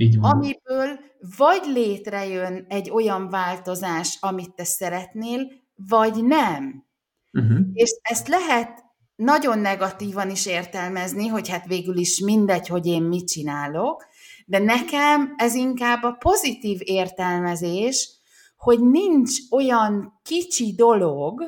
[0.01, 0.31] Így van.
[0.31, 0.99] amiből
[1.37, 6.85] vagy létrejön egy olyan változás, amit te szeretnél, vagy nem.
[7.33, 7.59] Uh-huh.
[7.73, 8.85] És ezt lehet
[9.17, 14.07] nagyon negatívan is értelmezni, hogy hát végül is mindegy, hogy én mit csinálok,
[14.47, 18.11] de nekem ez inkább a pozitív értelmezés,
[18.57, 21.43] hogy nincs olyan kicsi dolog,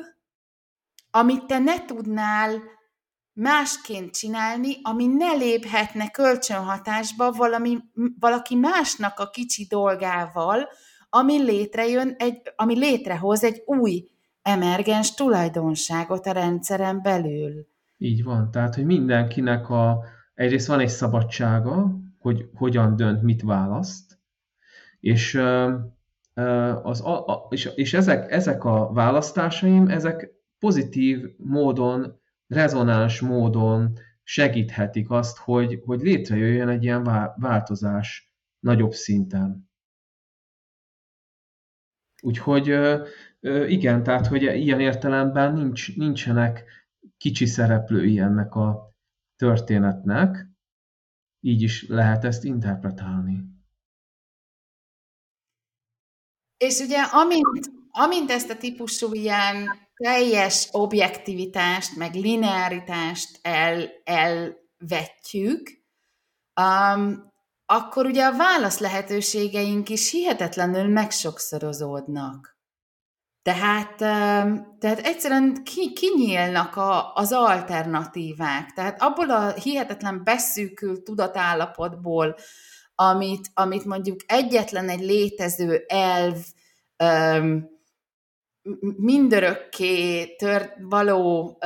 [1.11, 2.61] amit te ne tudnál
[3.41, 7.77] másként csinálni, ami ne léphetne kölcsönhatásba valami,
[8.19, 10.69] valaki másnak a kicsi dolgával,
[11.09, 14.07] ami létrejön, egy, ami létrehoz egy új
[14.41, 17.67] emergens tulajdonságot a rendszeren belül.
[17.97, 24.19] Így van, tehát, hogy mindenkinek a, egyrészt van egy szabadsága, hogy hogyan dönt, mit választ,
[24.99, 25.41] és,
[26.83, 27.03] az,
[27.49, 30.29] és, és ezek, ezek a választásaim, ezek
[30.59, 32.20] pozitív módon,
[32.51, 37.03] rezonáns módon segíthetik azt, hogy, hogy létrejöjjön egy ilyen
[37.35, 39.69] változás nagyobb szinten.
[42.21, 42.75] Úgyhogy
[43.67, 46.63] igen, tehát hogy ilyen értelemben nincs, nincsenek
[47.17, 48.95] kicsi szereplői ennek a
[49.35, 50.47] történetnek,
[51.39, 53.43] így is lehet ezt interpretálni.
[56.57, 59.69] És ugye amint, amint ezt a típusú ilyen
[60.01, 65.69] teljes objektivitást, meg linearitást el, elvetjük,
[66.61, 67.29] um,
[67.65, 72.59] akkor ugye a válasz lehetőségeink is hihetetlenül megsokszorozódnak.
[73.41, 73.95] Tehát,
[74.79, 78.71] tehát egyszerűen ki, kinyílnak a, az alternatívák.
[78.71, 82.35] Tehát abból a hihetetlen beszűkült tudatállapotból,
[82.95, 86.37] amit, amit mondjuk egyetlen egy létező elv
[88.97, 91.57] mindörökké tört, való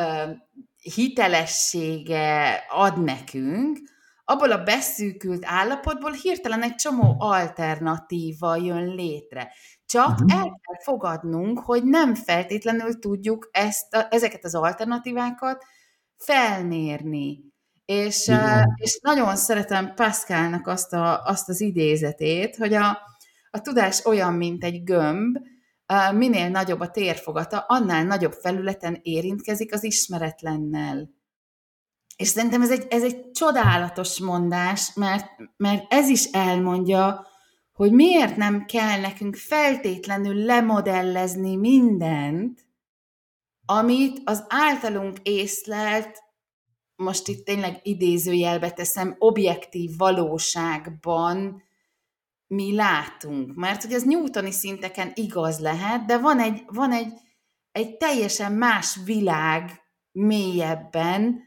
[0.82, 3.78] hitelessége ad nekünk,
[4.26, 9.52] abból a beszűkült állapotból hirtelen egy csomó alternatíva jön létre.
[9.86, 10.34] Csak uh-huh.
[10.34, 15.66] el kell fogadnunk, hogy nem feltétlenül tudjuk ezt a, ezeket az alternatívákat
[16.18, 17.44] felmérni.
[17.86, 18.32] És,
[18.76, 22.98] és nagyon szeretem Pascalnak azt, a, azt az idézetét, hogy a,
[23.52, 25.38] a tudás olyan, mint egy gömb,
[26.14, 31.10] minél nagyobb a térfogata, annál nagyobb felületen érintkezik az ismeretlennel.
[32.16, 35.28] És szerintem ez egy, ez egy csodálatos mondás, mert,
[35.58, 37.28] mert ez is elmondja,
[37.72, 42.66] hogy miért nem kell nekünk feltétlenül lemodellezni mindent,
[43.66, 46.24] amit az általunk észlelt,
[46.96, 51.64] most itt tényleg idézőjelbe teszem, objektív valóságban
[52.56, 53.56] mi látunk.
[53.56, 57.14] Mert hogy az newtoni szinteken igaz lehet, de van egy, van egy,
[57.72, 59.70] egy teljesen más világ
[60.12, 61.44] mélyebben,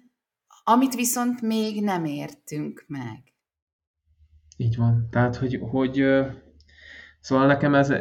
[0.64, 3.22] amit viszont még nem értünk meg.
[4.56, 5.09] Így van.
[5.11, 6.04] Tehát, hogy, hogy
[7.20, 7.92] szóval nekem ez,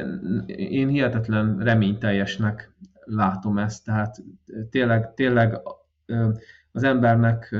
[0.45, 4.15] én hihetetlen reményteljesnek látom ezt, tehát
[4.69, 5.61] tényleg, tényleg
[6.71, 7.55] az embernek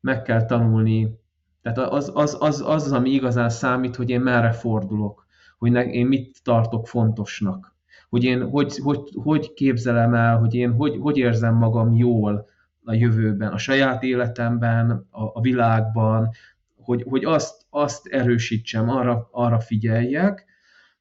[0.00, 1.22] meg kell tanulni,
[1.64, 5.26] tehát az az, az, az, az, ami igazán számít, hogy én merre fordulok,
[5.58, 7.74] hogy ne, én mit tartok fontosnak,
[8.08, 12.46] hogy én hogy, hogy, hogy képzelem el, hogy én hogy, hogy érzem magam jól
[12.84, 16.30] a jövőben, a saját életemben, a, a világban,
[16.76, 20.44] hogy, hogy azt, azt erősítsem, arra, arra figyeljek,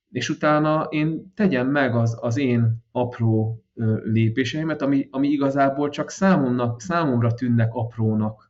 [0.10, 3.64] és utána én tegyem meg az, az én apró
[4.04, 8.43] lépéseimet, ami, ami igazából csak számomnak, számomra tűnnek aprónak.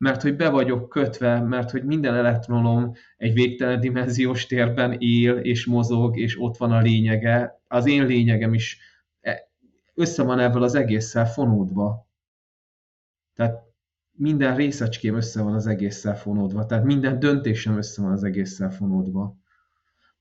[0.00, 5.66] Mert hogy be vagyok kötve, mert hogy minden elektronom egy végtelen dimenziós térben él, és
[5.66, 7.60] mozog, és ott van a lényege.
[7.68, 8.78] Az én lényegem is
[9.20, 9.50] e,
[9.94, 12.08] össze van ebből az egésszel fonódva.
[13.34, 13.62] Tehát
[14.10, 19.36] minden részecském össze van az egésszel fonódva, tehát minden döntésem össze van az egésszel fonódva.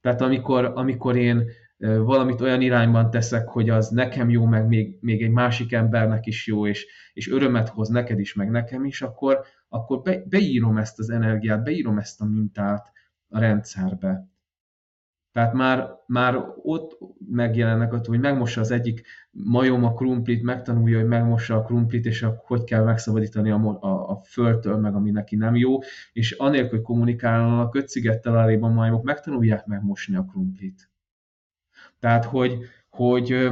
[0.01, 1.43] Tehát amikor, amikor én
[1.80, 6.47] valamit olyan irányban teszek, hogy az nekem jó, meg még, még egy másik embernek is
[6.47, 10.99] jó, és, és örömet hoz neked is, meg nekem is, akkor, akkor be, beírom ezt
[10.99, 12.91] az energiát, beírom ezt a mintát
[13.30, 14.28] a rendszerbe.
[15.32, 16.97] Tehát már, már ott
[17.30, 22.24] megjelennek attól, hogy megmossa az egyik majom a krumplit, megtanulja, hogy megmossa a krumplit, és
[22.24, 25.78] akkor hogy kell megszabadítani a, a, a földtől, meg ami neki nem jó,
[26.13, 30.91] és anélkül, hogy kommunikálnak, öt szigettel a majmok megtanulják megmosni a krumplit.
[31.99, 32.57] Tehát, hogy,
[32.89, 33.49] hogy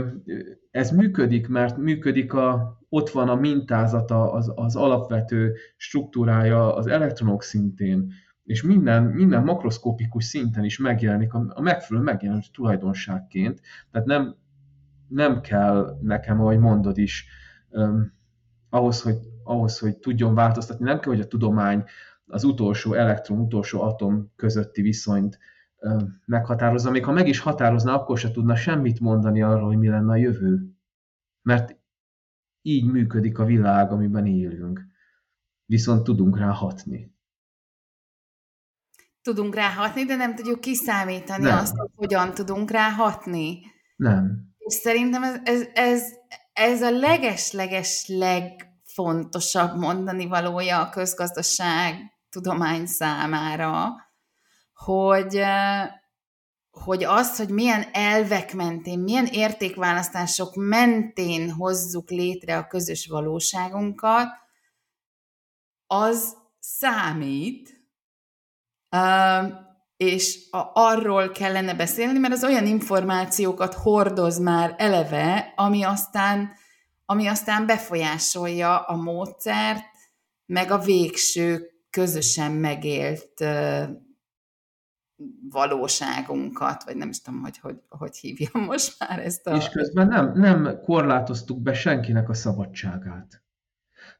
[0.72, 7.44] ez működik, mert működik a, ott van a mintázata, az, az alapvető struktúrája az elektronok
[7.44, 8.14] szintén,
[8.44, 13.62] és minden, minden makroszkópikus szinten is megjelenik a, a megfelelő megjelenő tulajdonságként.
[13.92, 14.36] Tehát nem,
[15.08, 17.26] nem kell nekem, ahogy mondod is,
[17.70, 18.14] um,
[18.70, 21.84] ahhoz, hogy, ahhoz, hogy tudjon változtatni, nem kell, hogy a tudomány
[22.26, 25.40] az utolsó elektron, utolsó atom közötti viszonyt
[25.80, 26.92] um, meghatározza.
[26.92, 30.16] Még ha meg is határozna, akkor se tudna semmit mondani arról, hogy mi lenne a
[30.16, 30.72] jövő.
[31.42, 31.77] Mert
[32.68, 34.82] így működik a világ, amiben élünk.
[35.66, 37.18] Viszont tudunk rá hatni
[39.28, 41.58] tudunk ráhatni, de nem tudjuk kiszámítani nem.
[41.58, 43.60] azt, hogy hogyan tudunk ráhatni.
[43.96, 44.48] Nem.
[44.58, 46.04] És szerintem ez, ez, ez,
[46.54, 51.96] ez a leges-leges legfontosabb mondani valója a közgazdaság
[52.30, 53.96] tudomány számára,
[54.74, 55.42] hogy,
[56.78, 64.28] hogy az, hogy milyen elvek mentén, milyen értékválasztások mentén hozzuk létre a közös valóságunkat,
[65.88, 67.82] az számít,
[69.98, 76.52] és arról kellene beszélni, mert az olyan információkat hordoz már eleve, ami aztán,
[77.06, 79.86] ami aztán befolyásolja a módszert,
[80.46, 83.44] meg a végső közösen megélt
[85.50, 89.56] valóságunkat, vagy nem is tudom, hogy hogy, hogy hívjam most már ezt a...
[89.56, 93.44] És közben nem, nem korlátoztuk be senkinek a szabadságát.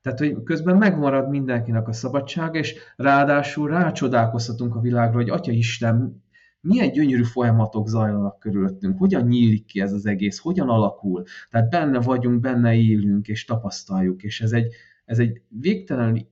[0.02, 6.24] Tehát, hogy közben megmarad mindenkinek a szabadság, és ráadásul rácsodálkozhatunk a világra, hogy Atya Isten,
[6.62, 11.24] milyen gyönyörű folyamatok zajlanak körülöttünk, hogyan nyílik ki ez az egész, hogyan alakul.
[11.50, 14.74] Tehát benne vagyunk, benne élünk, és tapasztaljuk, és ez egy,
[15.06, 16.28] ez egy végtelen,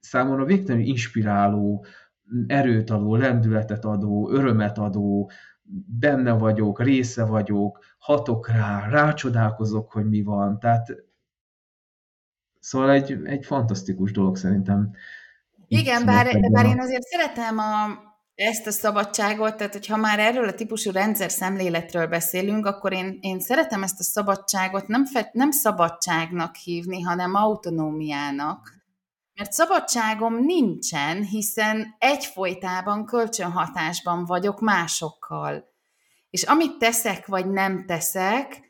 [0.00, 1.84] számomra végtelenül inspiráló,
[2.46, 5.30] erőt adó, lendületet adó, örömet adó,
[5.98, 10.58] benne vagyok, része vagyok, hatok rá, rácsodálkozok, hogy mi van.
[10.58, 11.04] Tehát
[12.64, 14.90] Szóval egy, egy fantasztikus dolog szerintem.
[15.68, 17.98] Igen, bár, bár én azért szeretem a,
[18.34, 23.40] ezt a szabadságot, tehát hogyha már erről a típusú rendszer szemléletről beszélünk, akkor én, én
[23.40, 28.72] szeretem ezt a szabadságot nem, fe, nem szabadságnak hívni, hanem autonómiának.
[29.34, 35.72] Mert szabadságom nincsen, hiszen egyfolytában kölcsönhatásban vagyok másokkal.
[36.30, 38.60] És amit teszek vagy nem teszek,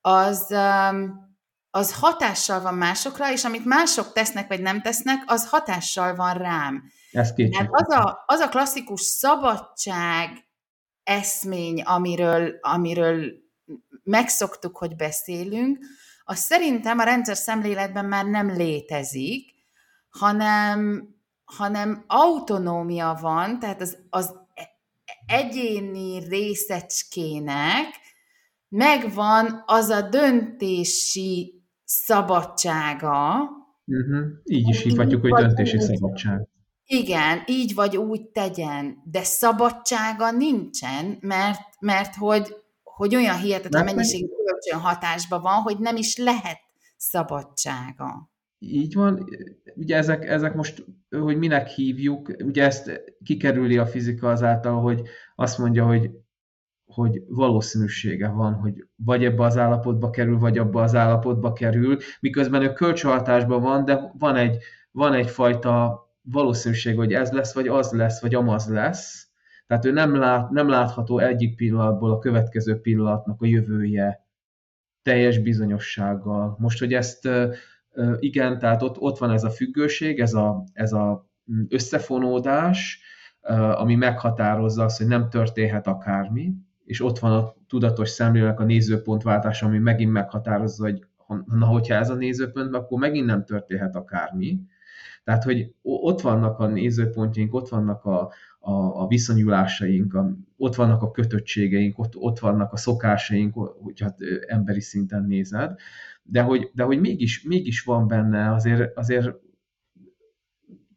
[0.00, 1.28] az, um,
[1.70, 6.82] az hatással van másokra, és amit mások tesznek vagy nem tesznek, az hatással van rám.
[7.10, 10.48] Ez hát az a, az a klasszikus szabadság
[11.02, 13.32] eszmény, amiről, amiről
[14.02, 15.78] megszoktuk, hogy beszélünk,
[16.24, 19.54] az szerintem a rendszer szemléletben már nem létezik,
[20.10, 21.08] hanem,
[21.44, 24.38] hanem autonómia van, tehát az, az
[25.26, 27.86] egyéni részecskének
[28.68, 33.48] megvan az a döntési szabadsága.
[33.86, 34.26] Uh-huh.
[34.44, 36.48] Így is hívhatjuk, hogy döntési úgy, szabadság.
[36.84, 44.26] Igen, így vagy úgy tegyen, de szabadsága nincsen, mert, mert hogy, hogy olyan hihetetlen mennyiségű
[44.46, 46.58] kölcsönhatásban van, hogy nem is lehet
[46.96, 48.29] szabadsága.
[48.62, 49.28] Így van.
[49.74, 55.02] Ugye ezek, ezek most, hogy minek hívjuk, ugye ezt kikerüli a fizika azáltal, hogy
[55.34, 56.10] azt mondja, hogy
[56.92, 62.62] hogy valószínűsége van, hogy vagy ebbe az állapotba kerül, vagy abba az állapotba kerül, miközben
[62.62, 68.20] ő kölcsönhatásban van, de van egy, van egyfajta valószínűség, hogy ez lesz, vagy az lesz,
[68.20, 69.28] vagy amaz lesz.
[69.66, 74.26] Tehát ő nem, lát, nem látható egyik pillanatból a következő pillanatnak a jövője
[75.02, 76.56] teljes bizonyossággal.
[76.58, 77.28] Most, hogy ezt
[78.18, 83.00] igen, tehát ott, ott van ez a függőség, ez a, ez a mm, összefonódás,
[83.74, 89.62] ami meghatározza azt, hogy nem történhet akármi, és ott van a tudatos szemlélek a nézőpontváltás,
[89.62, 91.04] ami megint meghatározza, hogy
[91.46, 94.60] na, hogyha ez a nézőpont, akkor megint nem történhet akármi.
[95.24, 101.02] Tehát, hogy ott vannak a nézőpontjaink, ott vannak a, a, a viszonyulásaink, a, ott vannak
[101.02, 104.14] a kötöttségeink, ott, ott vannak a szokásaink, hogyha
[104.46, 105.76] emberi szinten nézed,
[106.22, 109.34] de hogy, de hogy mégis, mégis van benne, azért, azért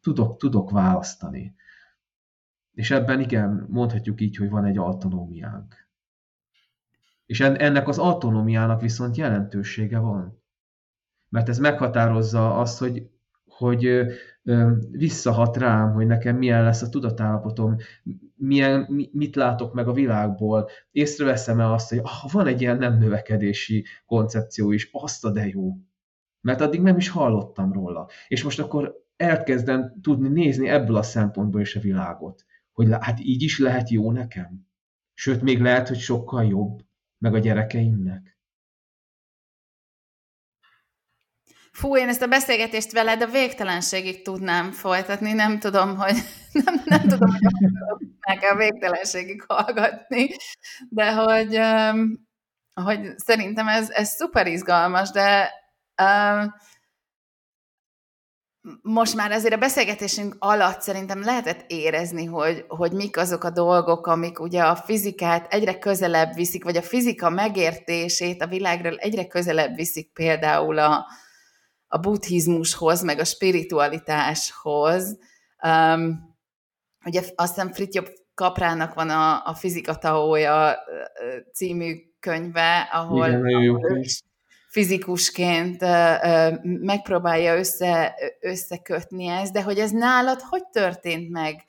[0.00, 1.54] tudok, tudok választani.
[2.72, 5.88] És ebben igen, mondhatjuk így, hogy van egy autonómiánk.
[7.26, 10.42] És ennek az autonómiának viszont jelentősége van.
[11.28, 13.10] Mert ez meghatározza azt, hogy,
[13.46, 14.06] hogy
[14.90, 17.76] visszahat rám, hogy nekem milyen lesz a tudatállapotom,
[18.34, 23.84] milyen, mit látok meg a világból, észreveszem-e azt, hogy ah, van egy ilyen nem növekedési
[24.06, 25.76] koncepció is, azt a de jó.
[26.40, 28.08] Mert addig nem is hallottam róla.
[28.28, 32.44] És most akkor elkezdem tudni nézni ebből a szempontból is a világot.
[32.72, 34.66] Hogy hát így is lehet jó nekem.
[35.14, 36.84] Sőt, még lehet, hogy sokkal jobb
[37.18, 38.33] meg a gyerekeimnek.
[41.74, 46.14] Fú, én ezt a beszélgetést veled a végtelenségig tudnám folytatni, nem tudom, hogy
[46.64, 47.40] nem, nem tudom, hogy
[48.20, 50.28] meg a végtelenségig hallgatni,
[50.88, 51.60] de hogy,
[52.74, 55.50] hogy szerintem ez, ez szuper izgalmas, de
[58.82, 64.06] most már azért a beszélgetésünk alatt szerintem lehetett érezni, hogy, hogy mik azok a dolgok,
[64.06, 69.74] amik ugye a fizikát egyre közelebb viszik, vagy a fizika megértését a világról egyre közelebb
[69.74, 71.06] viszik például a,
[71.88, 75.18] a buddhizmushoz, meg a spiritualitáshoz.
[75.66, 76.36] Um,
[77.04, 80.76] ugye azt hiszem Fritjof Kaprának van a, a Fizika Taója
[81.52, 84.00] című könyve, ahol, Igen, ahol
[84.68, 85.84] fizikusként
[86.62, 91.64] megpróbálja össze, összekötni ezt, de hogy ez nálad hogy történt meg,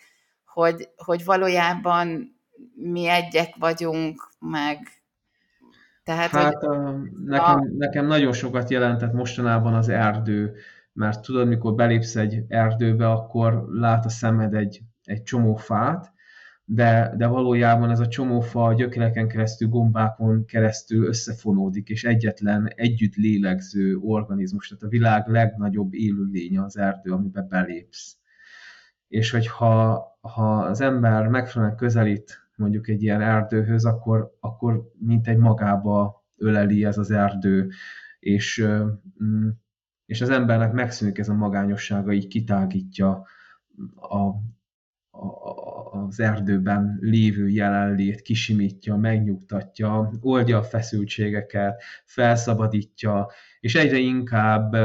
[0.46, 2.36] hogy, hogy valójában
[2.76, 4.95] mi egyek vagyunk, meg
[6.06, 6.92] tehát, hát hogy, a,
[7.26, 7.68] nekem, a...
[7.78, 10.56] nekem nagyon sokat jelentett mostanában az erdő,
[10.94, 16.14] mert tudod, mikor belépsz egy erdőbe, akkor lát a szemed egy, egy csomó fát,
[16.66, 23.98] de, de valójában ez a csomófa gyökereken keresztül, gombákon keresztül összefonódik, és egyetlen együtt lélegző
[23.98, 28.18] organizmus, tehát a világ legnagyobb élőlénye az erdő, amiben belépsz.
[29.08, 35.38] És hogyha ha az ember megfelelően közelít mondjuk egy ilyen erdőhöz, akkor, akkor mint egy
[35.38, 37.70] magába öleli ez az erdő,
[38.20, 38.66] és,
[39.24, 39.50] mm,
[40.06, 43.26] és az embernek megszűnik ez a magányossága, így kitágítja
[43.96, 44.32] a,
[45.92, 53.28] az erdőben lévő jelenlét kisimítja, megnyugtatja, oldja a feszültségeket, felszabadítja,
[53.60, 54.76] és egyre inkább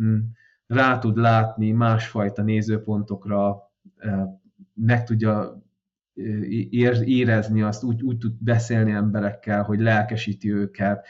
[0.00, 0.18] mm,
[0.66, 3.56] rá tud látni másfajta nézőpontokra,
[4.74, 5.62] meg tudja
[7.04, 11.06] érezni azt, úgy, úgy tud beszélni emberekkel, hogy lelkesíti őket,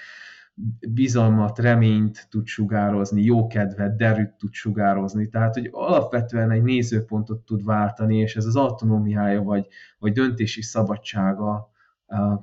[0.88, 8.16] bizalmat, reményt tud sugározni, jókedvet, derűt tud sugározni, tehát hogy alapvetően egy nézőpontot tud váltani,
[8.16, 9.66] és ez az autonómiája vagy,
[9.98, 11.70] vagy döntési szabadsága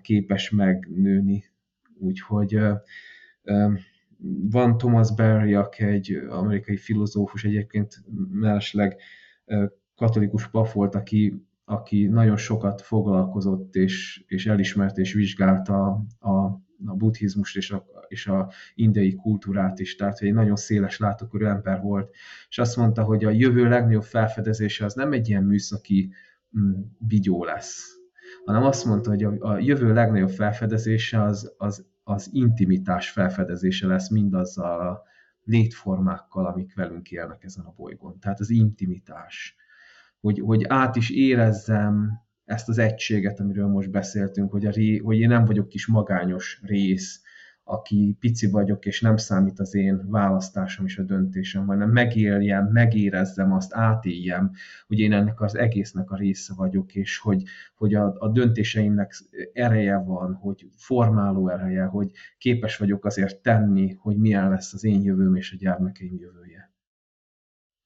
[0.02, 1.44] képes megnőni.
[2.00, 2.60] Úgyhogy
[4.50, 8.98] van Thomas Berry, aki egy amerikai filozófus, egyébként mellesleg
[9.96, 16.30] katolikus pap volt, aki, aki nagyon sokat foglalkozott és, és elismert és vizsgálta a,
[16.86, 21.82] a buddhizmust és a, és a indiai kultúrát is, tehát egy nagyon széles látókörű ember
[21.82, 22.16] volt,
[22.50, 26.14] és azt mondta, hogy a jövő legnagyobb felfedezése az nem egy ilyen műszaki
[26.60, 27.96] mm, bigyó lesz,
[28.46, 34.10] hanem azt mondta, hogy a, a jövő legnagyobb felfedezése az, az, az intimitás felfedezése lesz
[34.10, 35.02] mindazzal a
[35.44, 38.20] létformákkal, amik velünk élnek ezen a bolygón.
[38.20, 39.56] Tehát az intimitás.
[40.20, 42.12] Hogy, hogy át is érezzem
[42.46, 46.60] ezt az egységet, amiről most beszéltünk, hogy, a ré, hogy én nem vagyok kis magányos
[46.64, 47.22] rész,
[47.68, 53.54] aki pici vagyok, és nem számít az én választásom és a döntésem, hanem megéljem, megérezzem
[53.54, 54.52] azt, átéljem,
[54.88, 57.44] hogy én ennek az egésznek a része vagyok, és hogy,
[57.76, 59.14] hogy a, a döntéseimnek
[59.54, 65.02] ereje van, hogy formáló ereje, hogy képes vagyok azért tenni, hogy milyen lesz az én
[65.02, 66.72] jövőm és a gyermekeim jövője.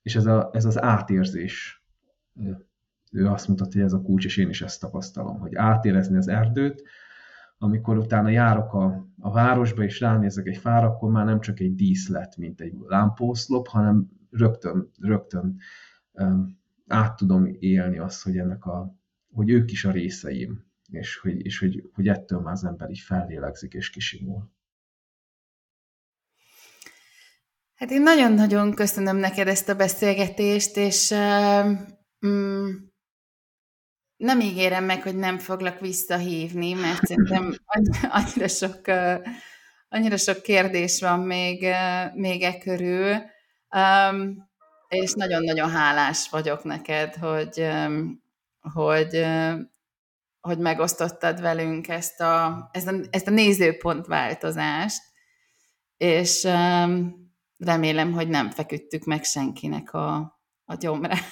[0.02, 1.81] És ez, a, ez az átérzés,
[3.12, 6.28] ő azt mutatja, hogy ez a kulcs, és én is ezt tapasztalom, hogy átérezni az
[6.28, 6.84] erdőt,
[7.58, 11.76] amikor utána járok a, a városba, és ránézek egy fára, akkor már nem csak egy
[11.76, 15.58] díszlet, mint egy lámpószlop, hanem rögtön, rögtön
[16.12, 18.96] um, át tudom élni azt, hogy ennek a,
[19.32, 23.00] hogy ők is a részeim, és hogy, és hogy, hogy ettől már az ember így
[23.00, 24.52] fellélegzik és kisimul.
[27.76, 31.72] Hát én nagyon-nagyon köszönöm neked ezt a beszélgetést, és uh,
[32.28, 32.70] mm,
[34.22, 37.56] nem ígérem meg, hogy nem foglak visszahívni, mert szerintem
[38.10, 38.82] annyira sok,
[39.90, 41.68] annyira sok kérdés van még,
[42.14, 43.16] még e körül,
[44.88, 47.68] és nagyon-nagyon hálás vagyok neked, hogy,
[48.74, 49.26] hogy,
[50.40, 55.02] hogy megosztottad velünk ezt a, ezt a, ezt a nézőpontváltozást,
[55.98, 56.44] és
[57.58, 60.41] remélem, hogy nem feküdtük meg senkinek a,
[60.72, 61.24] a gyomrát.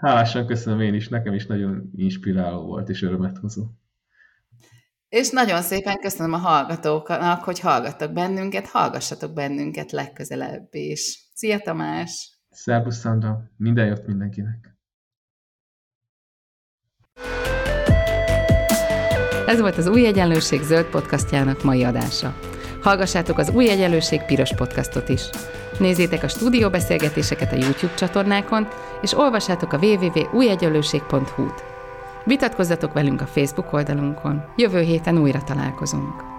[0.00, 3.64] Hálásan köszönöm én is, nekem is nagyon inspiráló volt és örömet hozó.
[5.08, 11.30] És nagyon szépen köszönöm a hallgatóknak, hogy hallgattak bennünket, hallgassatok bennünket legközelebb is.
[11.34, 12.38] Szia Tamás!
[12.50, 14.78] Szerbusz Szandra, minden jót mindenkinek!
[19.46, 22.49] Ez volt az Új Egyenlőség zöld podcastjának mai adása.
[22.82, 25.22] Hallgassátok az Új Egyenlőség piros podcastot is.
[25.78, 28.68] Nézzétek a stúdióbeszélgetéseket a YouTube csatornákon,
[29.02, 31.64] és olvassátok a www.újegyenlőség.hu-t.
[32.24, 34.44] Vitatkozzatok velünk a Facebook oldalunkon.
[34.56, 36.29] Jövő héten újra találkozunk.